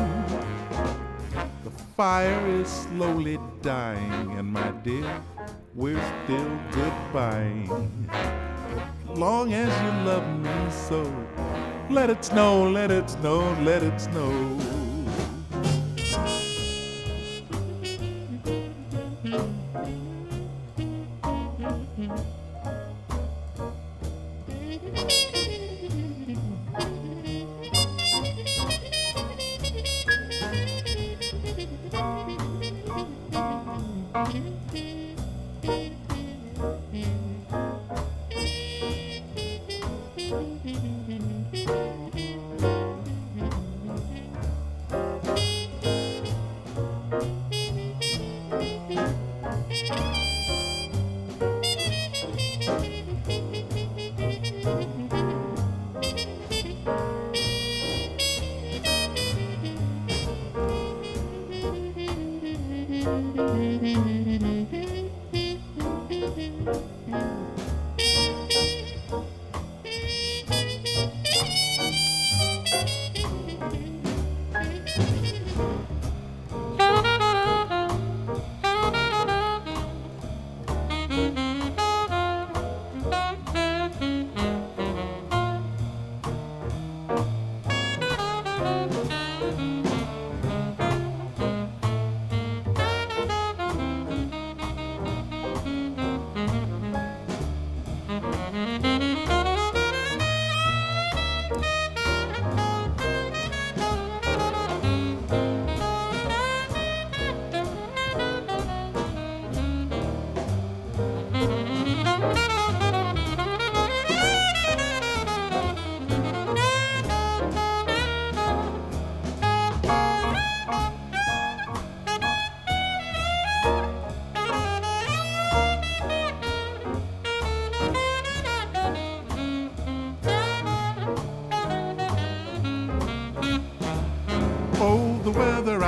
The 1.65 1.71
fire 1.97 2.47
is 2.47 2.69
slowly 2.69 3.39
dying, 3.63 4.39
and 4.39 4.53
my 4.53 4.71
dear, 4.85 5.21
we're 5.75 6.03
still 6.25 6.59
goodbye. 6.71 7.69
Long 9.09 9.53
as 9.53 9.69
you 9.83 9.91
love 10.09 10.29
me 10.39 10.71
so, 10.71 11.03
let 11.91 12.09
it 12.09 12.25
snow, 12.25 12.71
let 12.71 12.93
it 12.93 13.11
snow, 13.11 13.41
let 13.63 13.83
it 13.83 14.01
snow. 14.01 14.80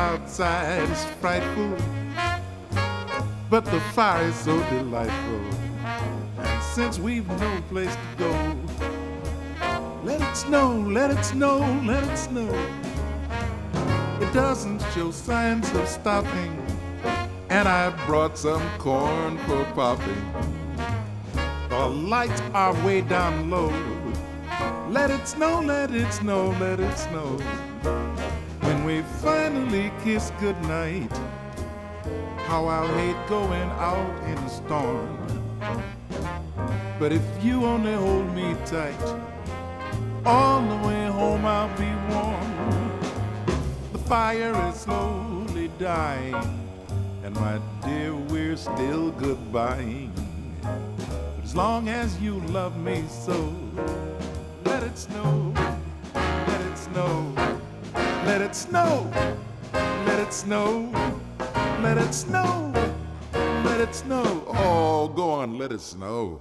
Outside 0.02 0.90
is 0.90 1.04
frightful, 1.20 1.76
but 3.48 3.64
the 3.64 3.80
fire 3.94 4.24
is 4.24 4.34
so 4.34 4.58
delightful. 4.68 5.40
And 6.38 6.62
since 6.74 6.98
we've 6.98 7.28
no 7.38 7.62
place 7.68 7.94
to 7.94 8.18
go, 8.18 8.32
let 10.02 10.20
it 10.20 10.34
snow, 10.34 10.72
let 10.98 11.12
it 11.12 11.24
snow, 11.24 11.58
let 11.84 12.02
it 12.02 12.16
snow. 12.16 12.50
It 14.20 14.32
doesn't 14.34 14.80
show 14.92 15.12
signs 15.12 15.72
of 15.74 15.86
stopping, 15.86 16.52
and 17.48 17.68
I 17.68 17.90
brought 18.04 18.36
some 18.36 18.68
corn 18.78 19.38
for 19.46 19.64
popping. 19.66 20.24
The 21.68 21.86
lights 21.86 22.42
are 22.54 22.74
way 22.84 23.02
down 23.02 23.50
low. 23.50 23.72
Let 24.90 25.12
it 25.12 25.28
snow, 25.28 25.60
let 25.60 25.94
it 25.94 26.12
snow, 26.12 26.50
let 26.58 26.80
it 26.80 26.96
snow. 26.98 27.38
Finally 29.22 29.92
kiss 30.02 30.32
goodnight, 30.40 31.08
how 32.48 32.66
I'll 32.66 32.92
hate 32.96 33.28
going 33.28 33.70
out 33.78 34.24
in 34.24 34.36
a 34.36 34.48
storm. 34.50 35.16
But 36.98 37.12
if 37.12 37.22
you 37.40 37.64
only 37.64 37.94
hold 37.94 38.34
me 38.34 38.56
tight, 38.66 39.00
all 40.26 40.60
the 40.62 40.88
way 40.88 41.06
home 41.06 41.44
I'll 41.44 41.68
be 41.78 41.92
warm. 42.12 43.00
The 43.92 44.00
fire 44.00 44.56
is 44.68 44.80
slowly 44.80 45.70
dying, 45.78 46.34
and 47.22 47.32
my 47.36 47.60
dear, 47.84 48.16
we're 48.16 48.56
still 48.56 49.12
goodbying. 49.12 50.10
But 50.62 51.44
as 51.44 51.54
long 51.54 51.88
as 51.88 52.20
you 52.20 52.40
love 52.48 52.76
me 52.76 53.04
so, 53.08 53.54
let 54.64 54.82
it 54.82 54.98
snow, 54.98 55.54
let 56.12 56.60
it 56.60 56.76
snow, 56.76 57.51
let 58.24 58.40
it 58.40 58.54
snow, 58.54 59.10
let 59.72 60.20
it 60.20 60.32
snow, 60.32 60.90
let 61.82 61.98
it 61.98 62.12
snow, 62.12 62.72
let 63.64 63.80
it 63.80 63.94
snow. 63.94 64.44
Oh, 64.48 65.08
go 65.08 65.30
on, 65.30 65.58
let 65.58 65.72
it 65.72 65.80
snow. 65.80 66.40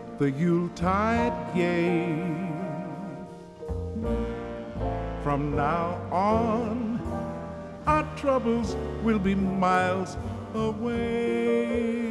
the 0.21 0.29
Yuletide 0.29 1.33
gay. 1.55 2.13
From 5.23 5.55
now 5.55 5.99
on, 6.11 7.01
our 7.87 8.03
troubles 8.17 8.75
will 9.01 9.17
be 9.17 9.33
miles 9.33 10.17
away. 10.53 12.05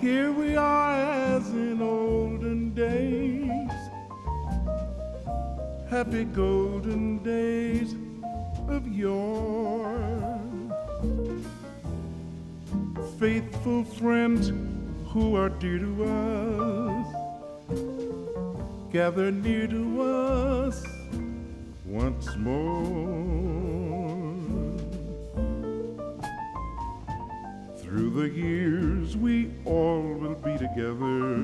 Here 0.00 0.32
we 0.32 0.56
are 0.56 0.94
as 1.36 1.48
in 1.50 1.80
olden 1.80 2.74
days, 2.74 3.70
happy 5.88 6.24
golden 6.24 7.22
days 7.22 7.94
of 8.66 8.88
yore. 8.88 9.53
Faithful 13.24 13.84
friends 13.84 14.52
who 15.08 15.34
are 15.34 15.48
dear 15.48 15.78
to 15.78 16.04
us, 16.04 17.06
gather 18.92 19.30
near 19.30 19.66
to 19.66 20.02
us 20.02 20.84
once 21.86 22.36
more. 22.36 22.76
Through 27.78 28.10
the 28.10 28.28
years, 28.28 29.16
we 29.16 29.50
all 29.64 30.02
will 30.02 30.34
be 30.34 30.58
together 30.58 31.40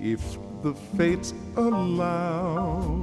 if 0.00 0.36
the 0.64 0.74
fates 0.96 1.32
allow. 1.56 2.97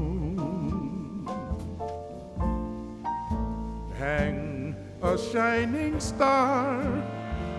Shining 5.35 5.99
star 5.99 6.79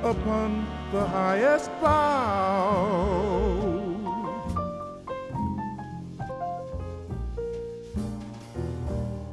upon 0.03 0.67
the 0.93 1.05
highest 1.05 1.71
bough. 1.79 3.13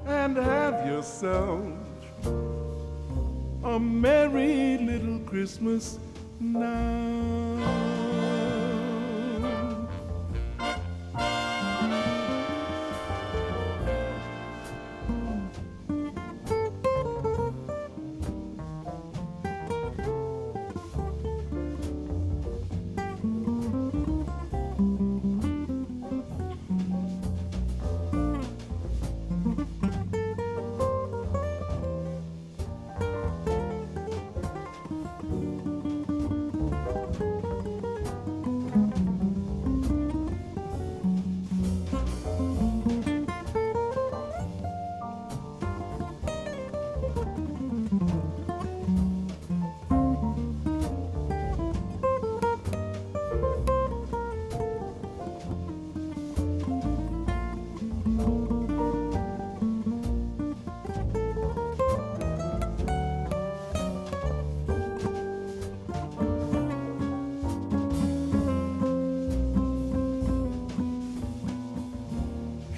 And 0.05 0.35
have 0.35 0.85
yourself 0.85 1.63
a 3.63 3.79
merry 3.79 4.77
little 4.77 5.19
Christmas 5.19 5.97
now. 6.41 7.52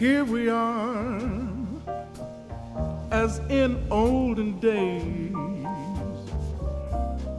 Here 0.06 0.24
we 0.24 0.50
are, 0.50 1.20
as 3.10 3.40
in 3.50 3.88
olden 3.90 4.60
days. 4.60 5.34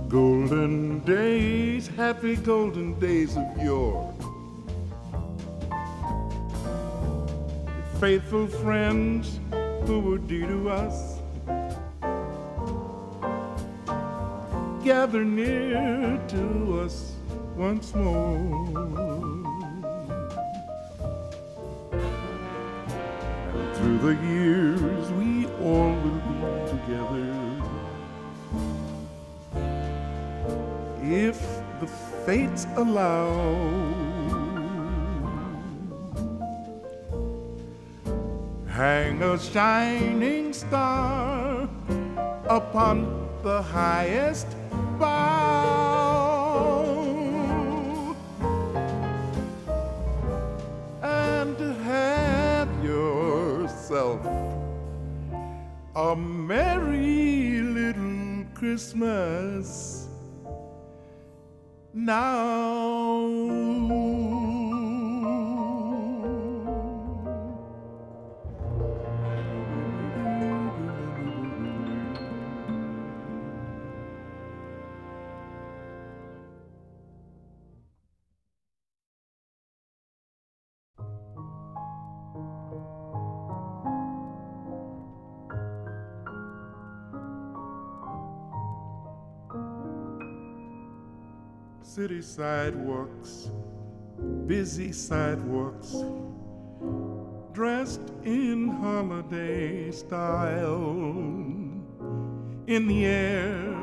Golden 0.09 0.99
days, 1.05 1.87
happy 1.87 2.35
golden 2.35 2.99
days 2.99 3.37
of 3.37 3.47
yore. 3.63 4.13
Faithful 8.01 8.49
friends 8.49 9.39
who 9.87 10.01
were 10.01 10.19
dear 10.19 10.49
to 10.49 10.69
us. 10.69 11.21
Gather 14.83 15.25
near 15.25 16.21
to 16.35 16.81
us 16.81 17.13
once 17.55 17.95
more. 17.95 19.06
Fates 32.27 32.67
allow. 32.75 33.31
Hang 38.67 39.23
a 39.23 39.39
shining 39.39 40.53
star 40.53 41.69
upon 42.49 42.97
the 43.45 43.63
highest 43.63 44.49
bough. 44.99 45.77
and 51.03 51.57
have 51.85 52.71
yourself 52.83 54.21
a 55.95 56.17
merry 56.17 57.61
little 57.63 58.45
Christmas 58.53 59.86
now. 62.07 62.86
City 91.97 92.21
sidewalks, 92.21 93.51
busy 94.47 94.93
sidewalks, 94.93 95.97
dressed 97.55 98.13
in 98.23 98.69
holiday 98.69 99.91
style. 99.91 100.91
In 102.67 102.87
the 102.87 103.07
air, 103.07 103.75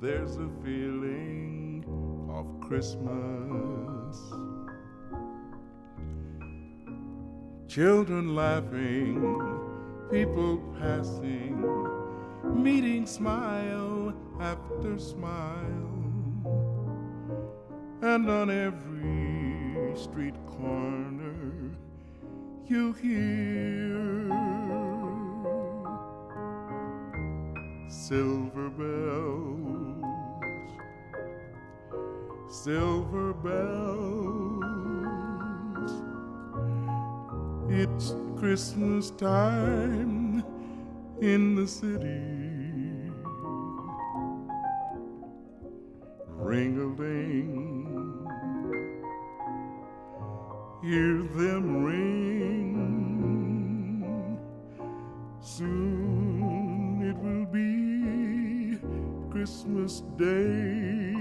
there's 0.00 0.38
a 0.38 0.50
feeling 0.64 1.84
of 2.28 2.66
Christmas. 2.66 4.16
Children 7.68 8.34
laughing, 8.34 9.20
people 10.10 10.58
passing, 10.80 11.62
meeting 12.60 13.06
smile 13.06 14.12
after 14.40 14.98
smile. 14.98 15.95
And 18.02 18.30
on 18.30 18.50
every 18.50 19.96
street 19.96 20.34
corner, 20.46 21.76
you 22.66 22.92
hear 22.94 24.28
silver 27.88 28.70
bells, 28.70 30.04
silver 32.50 33.32
bells 33.34 34.16
It's 37.68 38.14
Christmas 38.38 39.10
time 39.10 40.44
in 41.20 41.56
the 41.56 41.66
city. 41.66 42.35
Hear 50.86 51.18
them 51.34 51.84
ring. 51.84 52.76
Soon 55.40 57.02
it 57.02 57.16
will 57.18 57.46
be 57.46 58.78
Christmas 59.32 60.02
Day. 60.16 61.12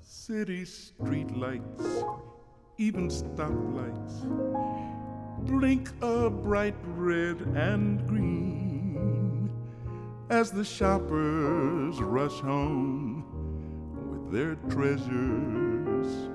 City 0.00 0.62
streetlights, 0.64 1.84
even 2.78 3.08
stoplights, 3.08 4.24
blink 5.46 5.90
a 6.00 6.30
bright 6.30 6.76
red 6.96 7.40
and 7.54 8.06
green 8.08 8.61
as 10.32 10.50
the 10.50 10.64
shoppers 10.64 12.00
rush 12.00 12.40
home 12.40 13.22
with 14.10 14.32
their 14.32 14.54
treasures. 14.70 16.30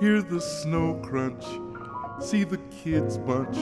Hear 0.00 0.22
the 0.22 0.40
snow 0.40 0.94
crunch, 1.02 1.44
see 2.20 2.44
the 2.44 2.58
kids 2.70 3.18
bunch. 3.18 3.56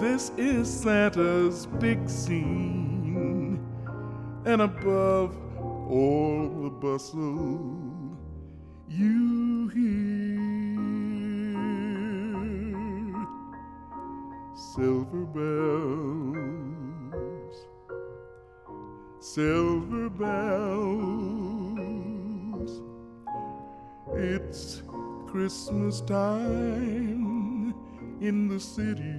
This 0.00 0.32
is 0.36 0.68
Santa's 0.68 1.66
big 1.78 2.10
scene, 2.10 3.64
and 4.44 4.60
above 4.60 5.36
all 5.88 6.48
the 6.64 6.70
bustle, 6.70 7.76
you 8.88 9.68
hear 9.68 10.38
silver 14.56 15.24
bells, 15.24 16.57
silver 19.20 20.08
bells. 20.08 20.28
It's 24.14 24.82
Christmas 25.26 26.00
time 26.02 27.74
in 28.20 28.48
the 28.48 28.60
city. 28.60 29.17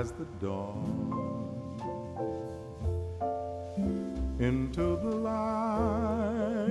As 0.00 0.12
the 0.12 0.24
dawn, 0.40 1.76
into 4.38 4.96
the 4.96 5.14
light. 5.28 6.70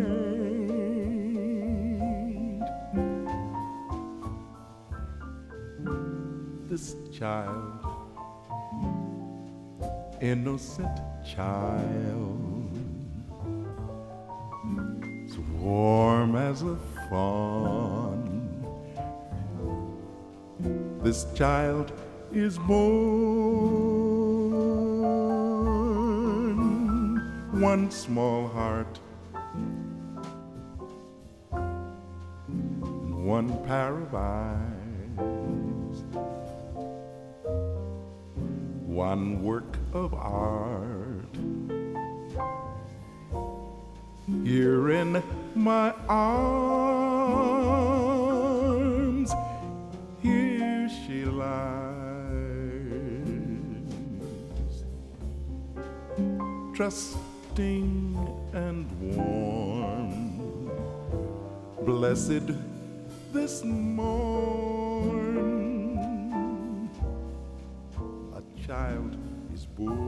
This 6.69 6.95
child, 7.11 7.85
innocent 10.21 10.99
child, 11.23 12.71
as 15.27 15.37
warm 15.59 16.35
as 16.35 16.63
a 16.63 16.75
fawn. 17.11 18.25
This 21.03 21.27
child 21.35 21.91
is 22.31 22.57
born, 22.59 23.09
one 27.59 27.89
small 27.89 28.47
heart, 28.47 28.99
one 33.09 33.49
pair 33.65 33.97
of 33.97 34.13
eyes, 34.13 34.59
one 38.85 39.43
work 39.43 39.77
of 39.93 40.13
art. 40.13 41.25
Here 44.43 44.91
in 44.91 45.23
my 45.55 45.93
arms, 46.07 46.68
trusting 56.89 58.17
and 58.51 58.87
warm, 59.15 60.71
blessed 61.85 62.49
this 63.31 63.63
morn. 63.63 64.39
A 68.35 68.41
child 68.65 69.15
is 69.53 69.67
born. 69.67 69.98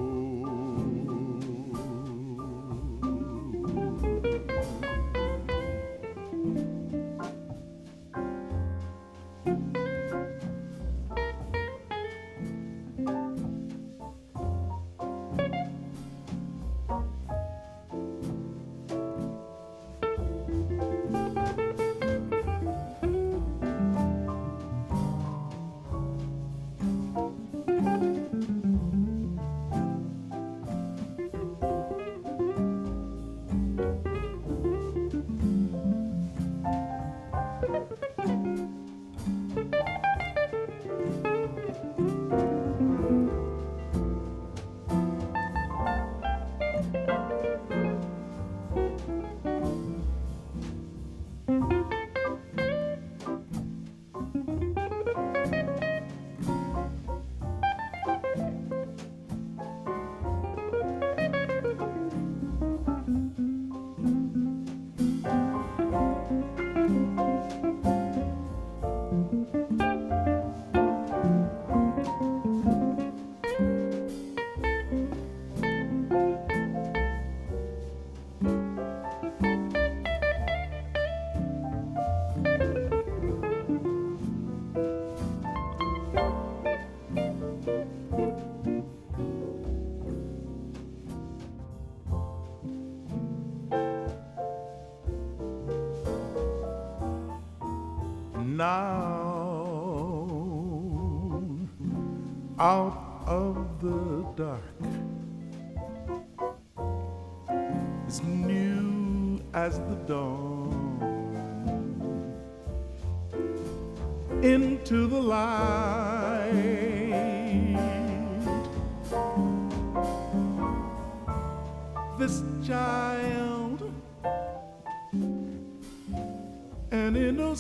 Now 98.62 98.91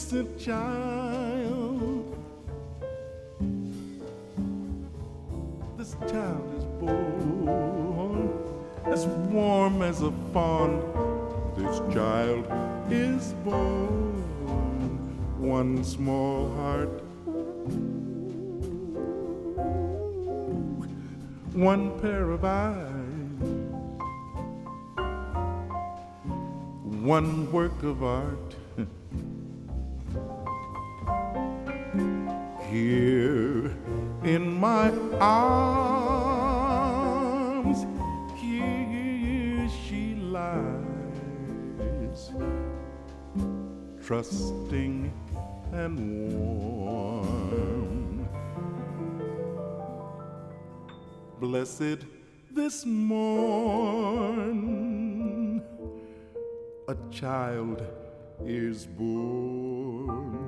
innocent 0.01 0.39
child 0.39 2.17
this 5.77 5.95
child 6.09 6.57
is 6.57 6.63
born 6.79 8.29
as 8.85 9.05
warm 9.05 9.81
as 9.83 10.01
a 10.01 10.11
fawn. 10.33 10.81
This 11.55 11.79
child 11.93 12.45
is 12.89 13.33
born, 13.45 14.13
one 15.37 15.83
small 15.83 16.49
heart, 16.55 17.03
one 21.53 21.99
pair 21.99 22.31
of 22.31 22.43
eyes, 22.43 22.87
one 27.03 27.51
work 27.51 27.83
of 27.83 28.03
art. 28.03 28.60
Here 32.71 33.75
in 34.23 34.57
my 34.57 34.91
arms, 35.19 36.25
here 38.39 39.67
she 39.83 40.15
lies, 40.15 40.71
trusting 44.01 45.11
and 45.73 45.99
warm. 46.33 48.25
Blessed 51.41 52.05
this 52.51 52.85
morn, 52.85 54.61
a 56.87 56.95
child 57.11 57.83
is 58.45 58.85
born. 58.85 60.40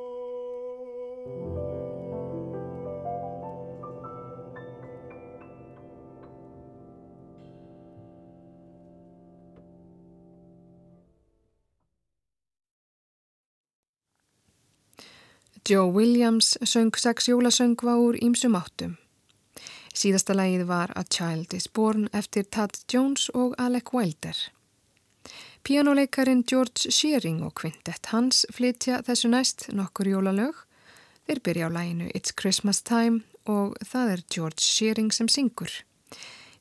Joe 15.65 15.91
Williams 15.93 16.57
söng 16.61 16.95
sex 16.97 17.27
jólasöngva 17.27 17.99
úr 17.99 18.17
Ímsum 18.23 18.55
áttum. 18.55 19.00
Síðasta 20.01 20.33
lagið 20.33 20.63
var 20.65 20.93
A 20.97 21.03
Child 21.05 21.53
is 21.53 21.67
Born 21.69 22.07
eftir 22.17 22.47
Tad 22.49 22.79
Jones 22.89 23.27
og 23.37 23.53
Alec 23.61 23.91
Wilder. 23.93 24.39
Pianoleikarin 25.61 26.41
George 26.49 26.89
Shearing 26.89 27.43
og 27.45 27.53
kvintett 27.61 28.09
hans 28.09 28.47
flytja 28.49 29.03
þessu 29.05 29.29
næst 29.29 29.67
nokkur 29.77 30.09
jólalög. 30.09 30.57
Þeir 31.29 31.43
byrja 31.45 31.69
á 31.69 31.71
læginu 31.77 32.09
It's 32.17 32.33
Christmas 32.33 32.81
Time 32.81 33.27
og 33.45 33.77
það 33.85 34.15
er 34.15 34.25
George 34.33 34.65
Shearing 34.65 35.13
sem 35.13 35.29
syngur. 35.29 35.83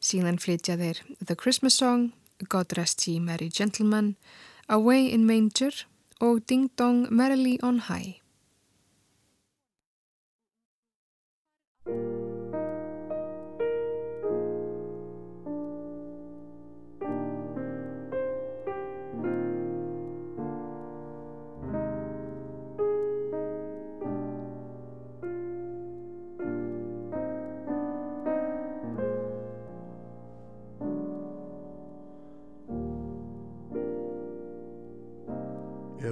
Síðan 0.04 0.42
flytja 0.44 0.76
þeir 0.76 1.00
The 1.24 1.40
Christmas 1.40 1.80
Song, 1.80 2.12
God 2.50 2.76
Rest 2.76 3.08
Ye 3.08 3.22
Merry 3.24 3.48
Gentlemen, 3.48 4.18
Away 4.68 5.08
in 5.08 5.24
Manger 5.24 5.86
og 6.20 6.44
Ding 6.50 6.68
Dong 6.76 7.08
Merrily 7.08 7.56
on 7.64 7.88
High. 7.88 8.20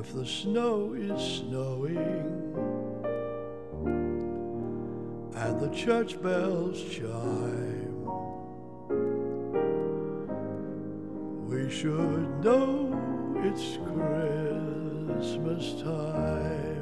If 0.07 0.13
the 0.13 0.25
snow 0.25 0.93
is 0.93 1.21
snowing 1.21 2.07
and 5.35 5.59
the 5.59 5.69
church 5.75 6.21
bells 6.21 6.81
chime, 6.81 8.05
we 11.49 11.69
should 11.69 12.41
know 12.41 12.97
it's 13.43 13.79
Christmas 15.09 15.81
time. 15.81 16.76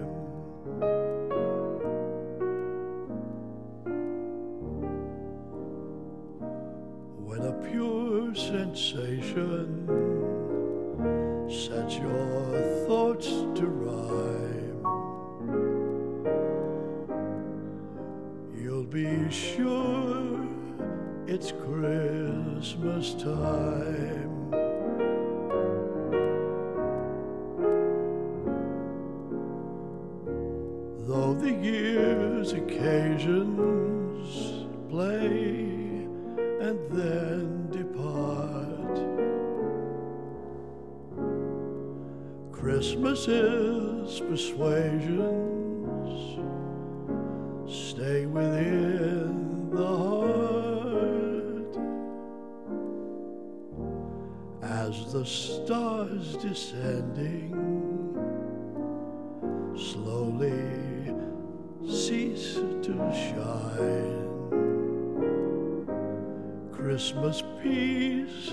Occasions 33.16 34.66
play 34.90 36.08
and 36.62 36.80
then 36.92 37.70
depart. 37.72 38.98
Christmas 42.52 43.28
is 43.28 44.20
persuasions 44.20 45.32
stay 47.68 48.26
within 48.26 49.70
the 49.72 49.88
heart 49.88 51.78
as 54.62 55.14
the 55.14 55.26
stars 55.26 56.36
descending 56.38 57.65
to 62.86 62.94
shine. 63.12 64.22
Christmas 66.72 67.42
peace 67.64 68.52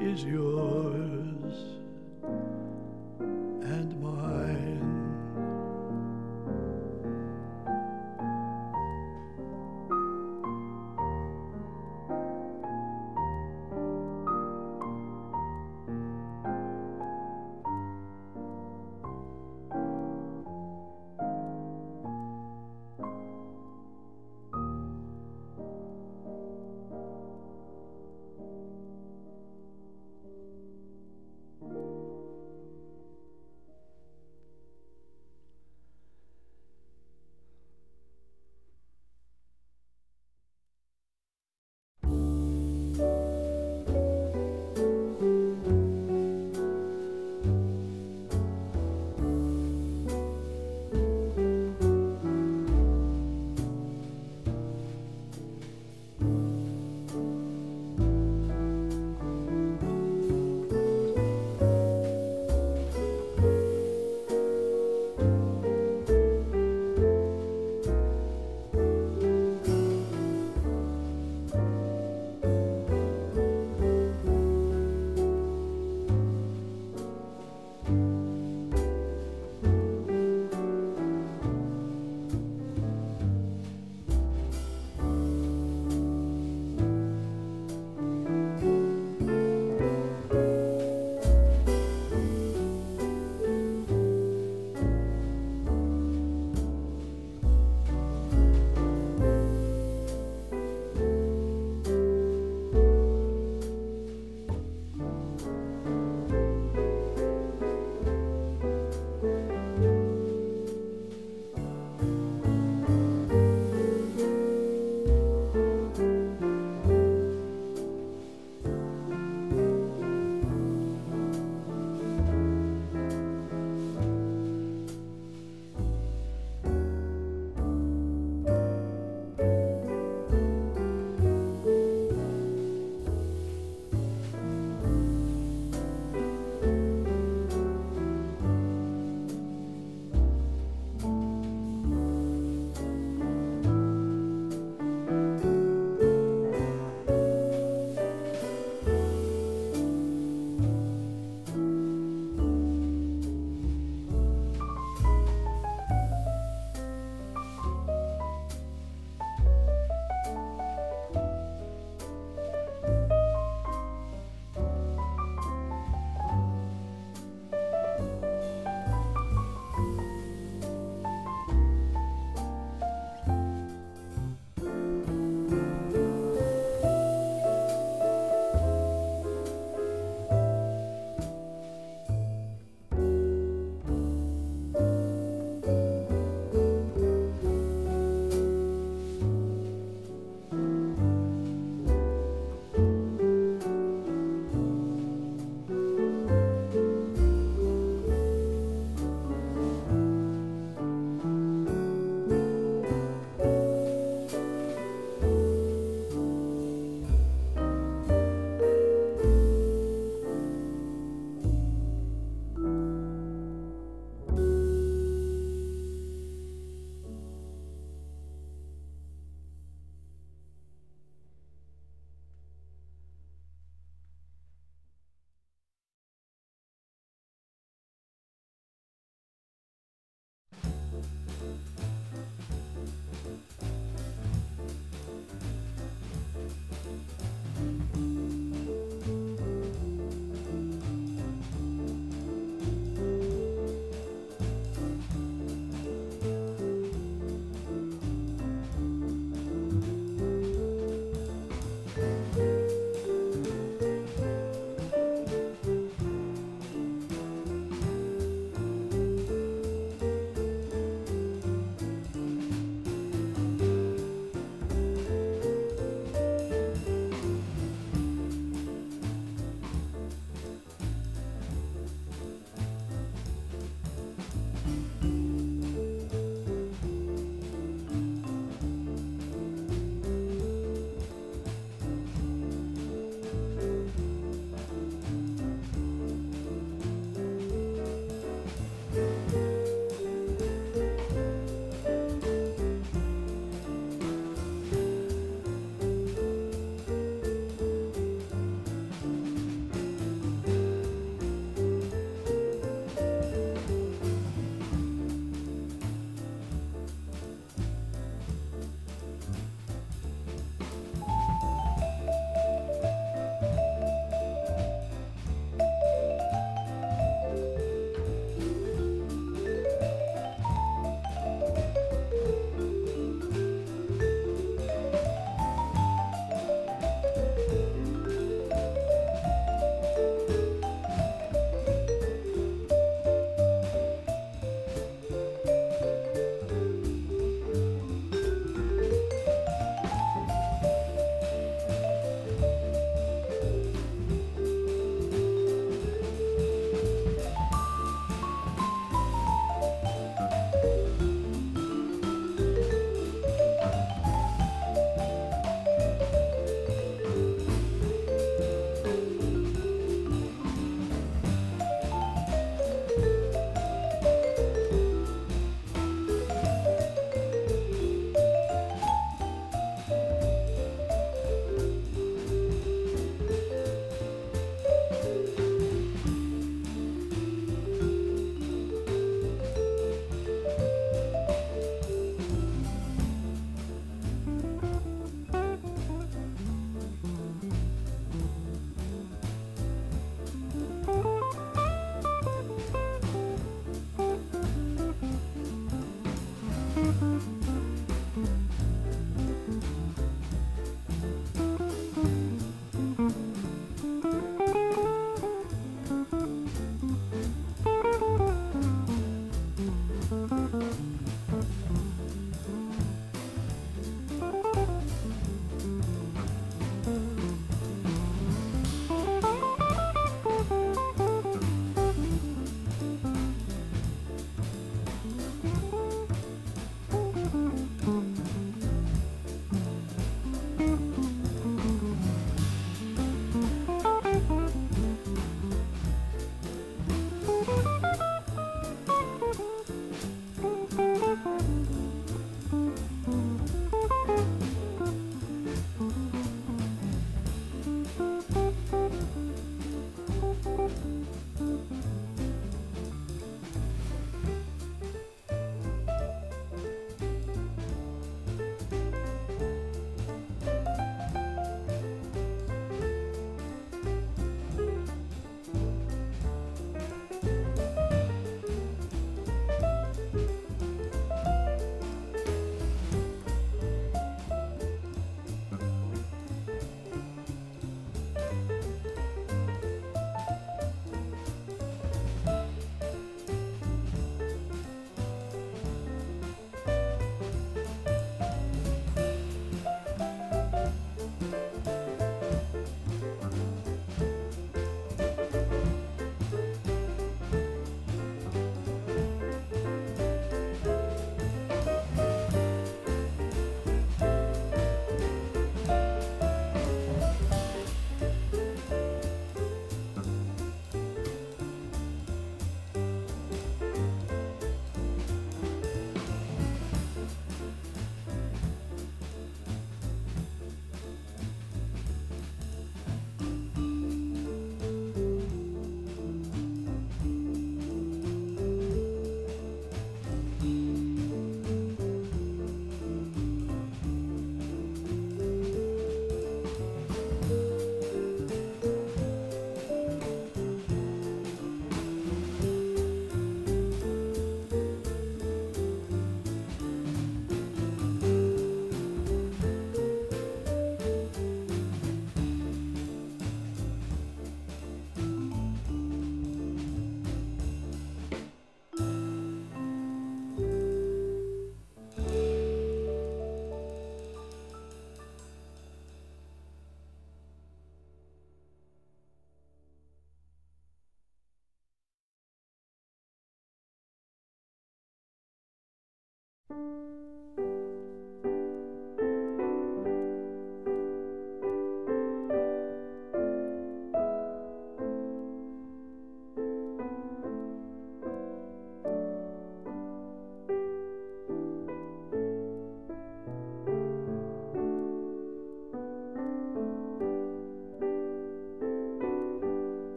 is 0.00 0.24
yours 0.24 1.77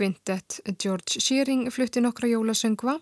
Quintet 0.00 0.60
George 0.78 1.20
Shearing 1.20 1.70
flutti 1.70 2.00
nokkra 2.00 2.28
jólasöngva. 2.28 3.00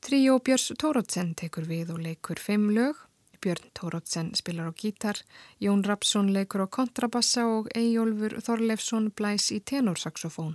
Tríó 0.00 0.38
Björns 0.38 0.70
Tórótsen 0.78 1.32
tekur 1.34 1.64
við 1.66 1.88
og 1.90 1.98
leikur 1.98 2.38
fimm 2.38 2.68
lög. 2.70 3.00
Björn 3.42 3.72
Tórótsen 3.74 4.28
spilar 4.38 4.70
á 4.70 4.72
gítar, 4.78 5.18
Jón 5.58 5.82
Rapsson 5.82 6.30
leikur 6.30 6.62
á 6.62 6.70
kontrabassa 6.70 7.48
og 7.50 7.66
Eyjólfur 7.74 8.36
Þorleifsson 8.38 9.08
blæs 9.18 9.48
í 9.50 9.58
tenorsaxofón. 9.58 10.54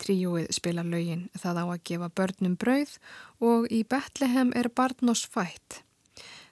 Tríóið 0.00 0.48
spila 0.56 0.80
lögin 0.80 1.28
það 1.36 1.60
á 1.60 1.64
að 1.68 1.84
gefa 1.84 2.08
börnum 2.08 2.56
brauð 2.56 2.96
og 3.44 3.68
í 3.68 3.82
Betlehem 3.84 4.56
er 4.56 4.70
barnos 4.72 5.26
fætt. 5.28 5.82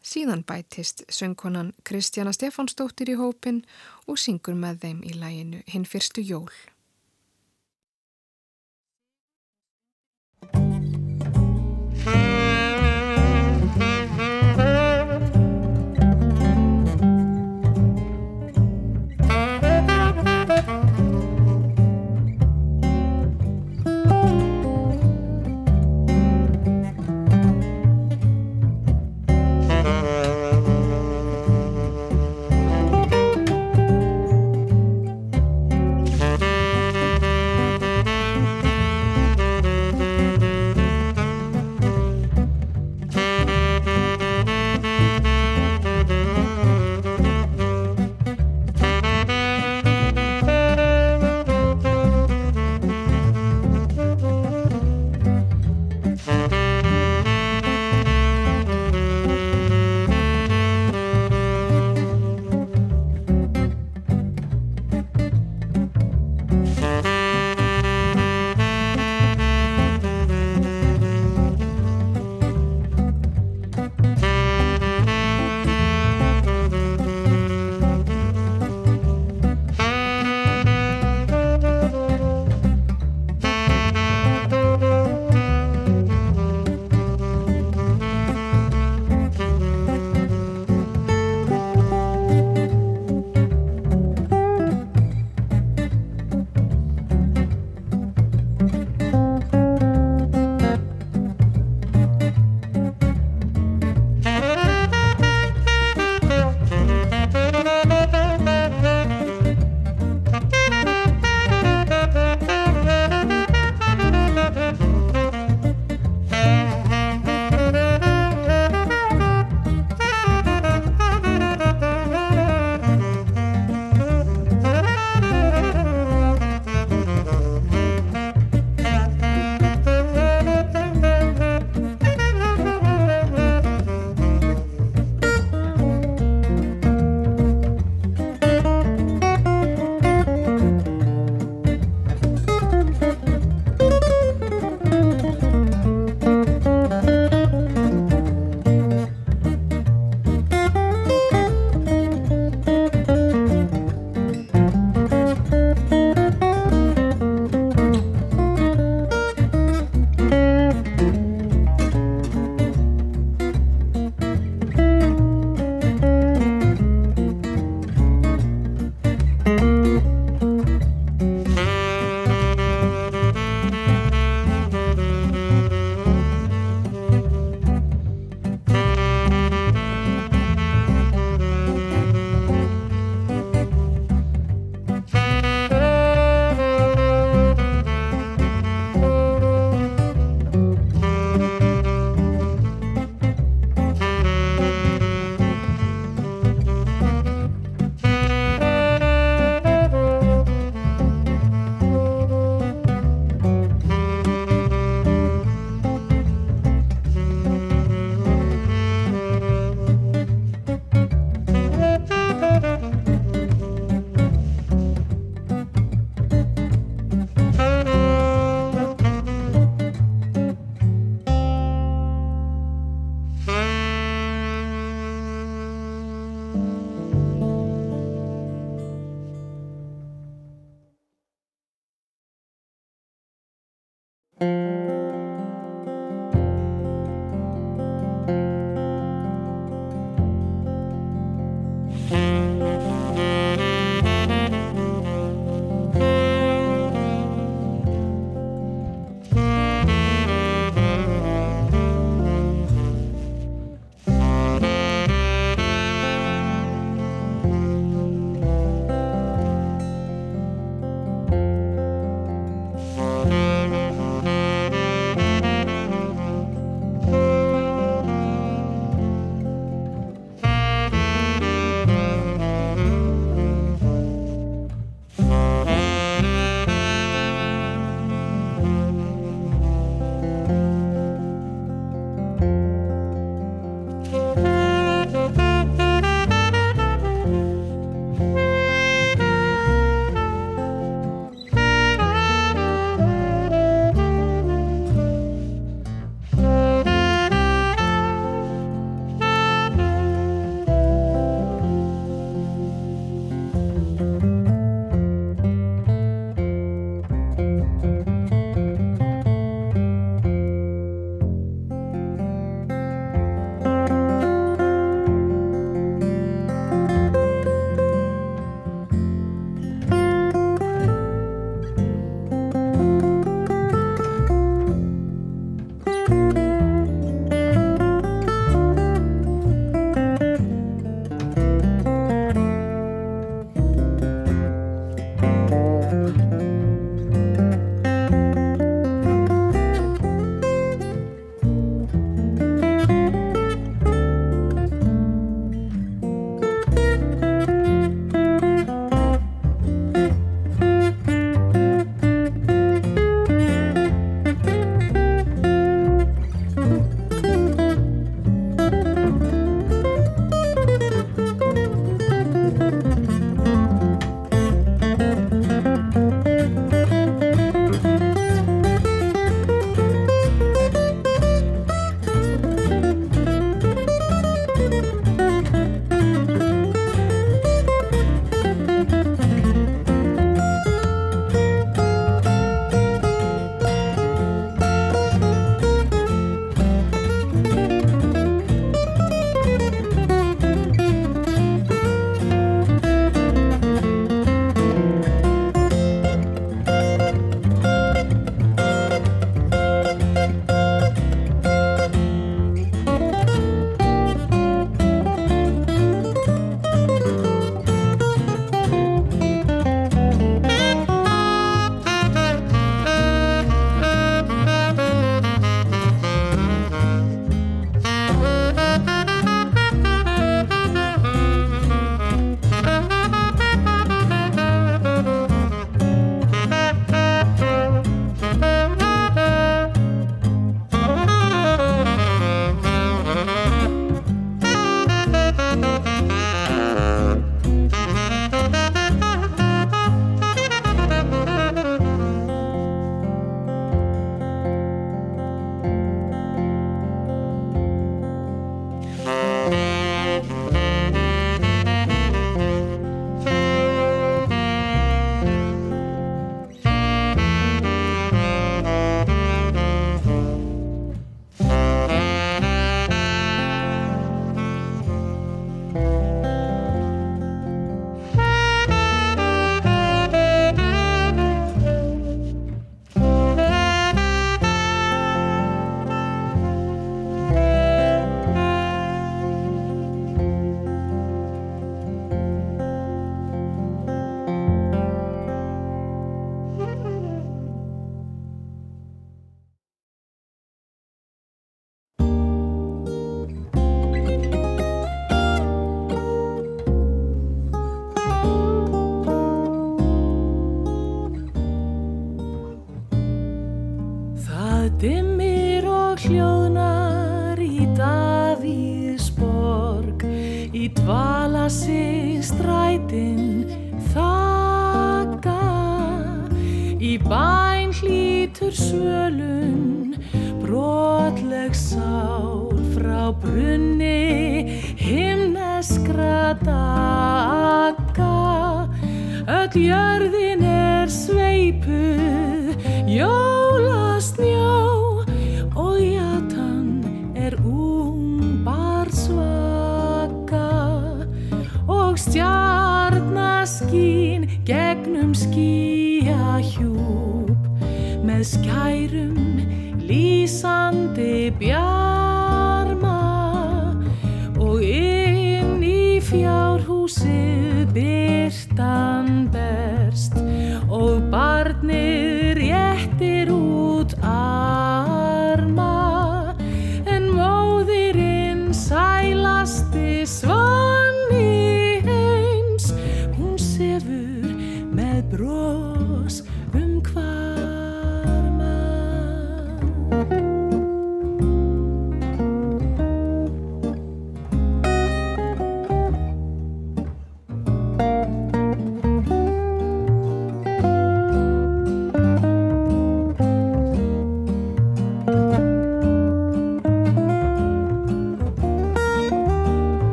Síðan 0.00 0.46
bætist 0.48 1.04
söngkonan 1.12 1.74
Kristjana 1.84 2.32
Stefánsdóttir 2.32 3.12
í 3.12 3.20
hópin 3.20 3.66
og 4.08 4.16
syngur 4.16 4.56
með 4.56 4.80
þeim 4.86 5.04
í 5.04 5.12
læginu 5.12 5.60
Hinn 5.68 5.84
fyrstu 5.84 6.24
jól. 6.24 6.48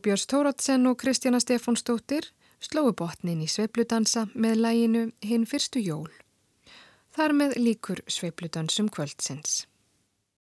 Björns 0.00 0.26
Tóratsen 0.26 0.86
og 0.88 0.96
Kristjana 1.00 1.40
Stefánsdóttir 1.40 2.30
slói 2.64 2.92
botnin 2.96 3.42
í 3.44 3.48
sveipludansa 3.48 4.26
með 4.32 4.62
læginu 4.64 5.02
Hinn 5.24 5.44
fyrstu 5.48 5.82
jól. 5.84 6.08
Þar 7.16 7.34
með 7.36 7.56
líkur 7.60 8.00
sveipludansum 8.08 8.88
kvöldsins. 8.88 9.66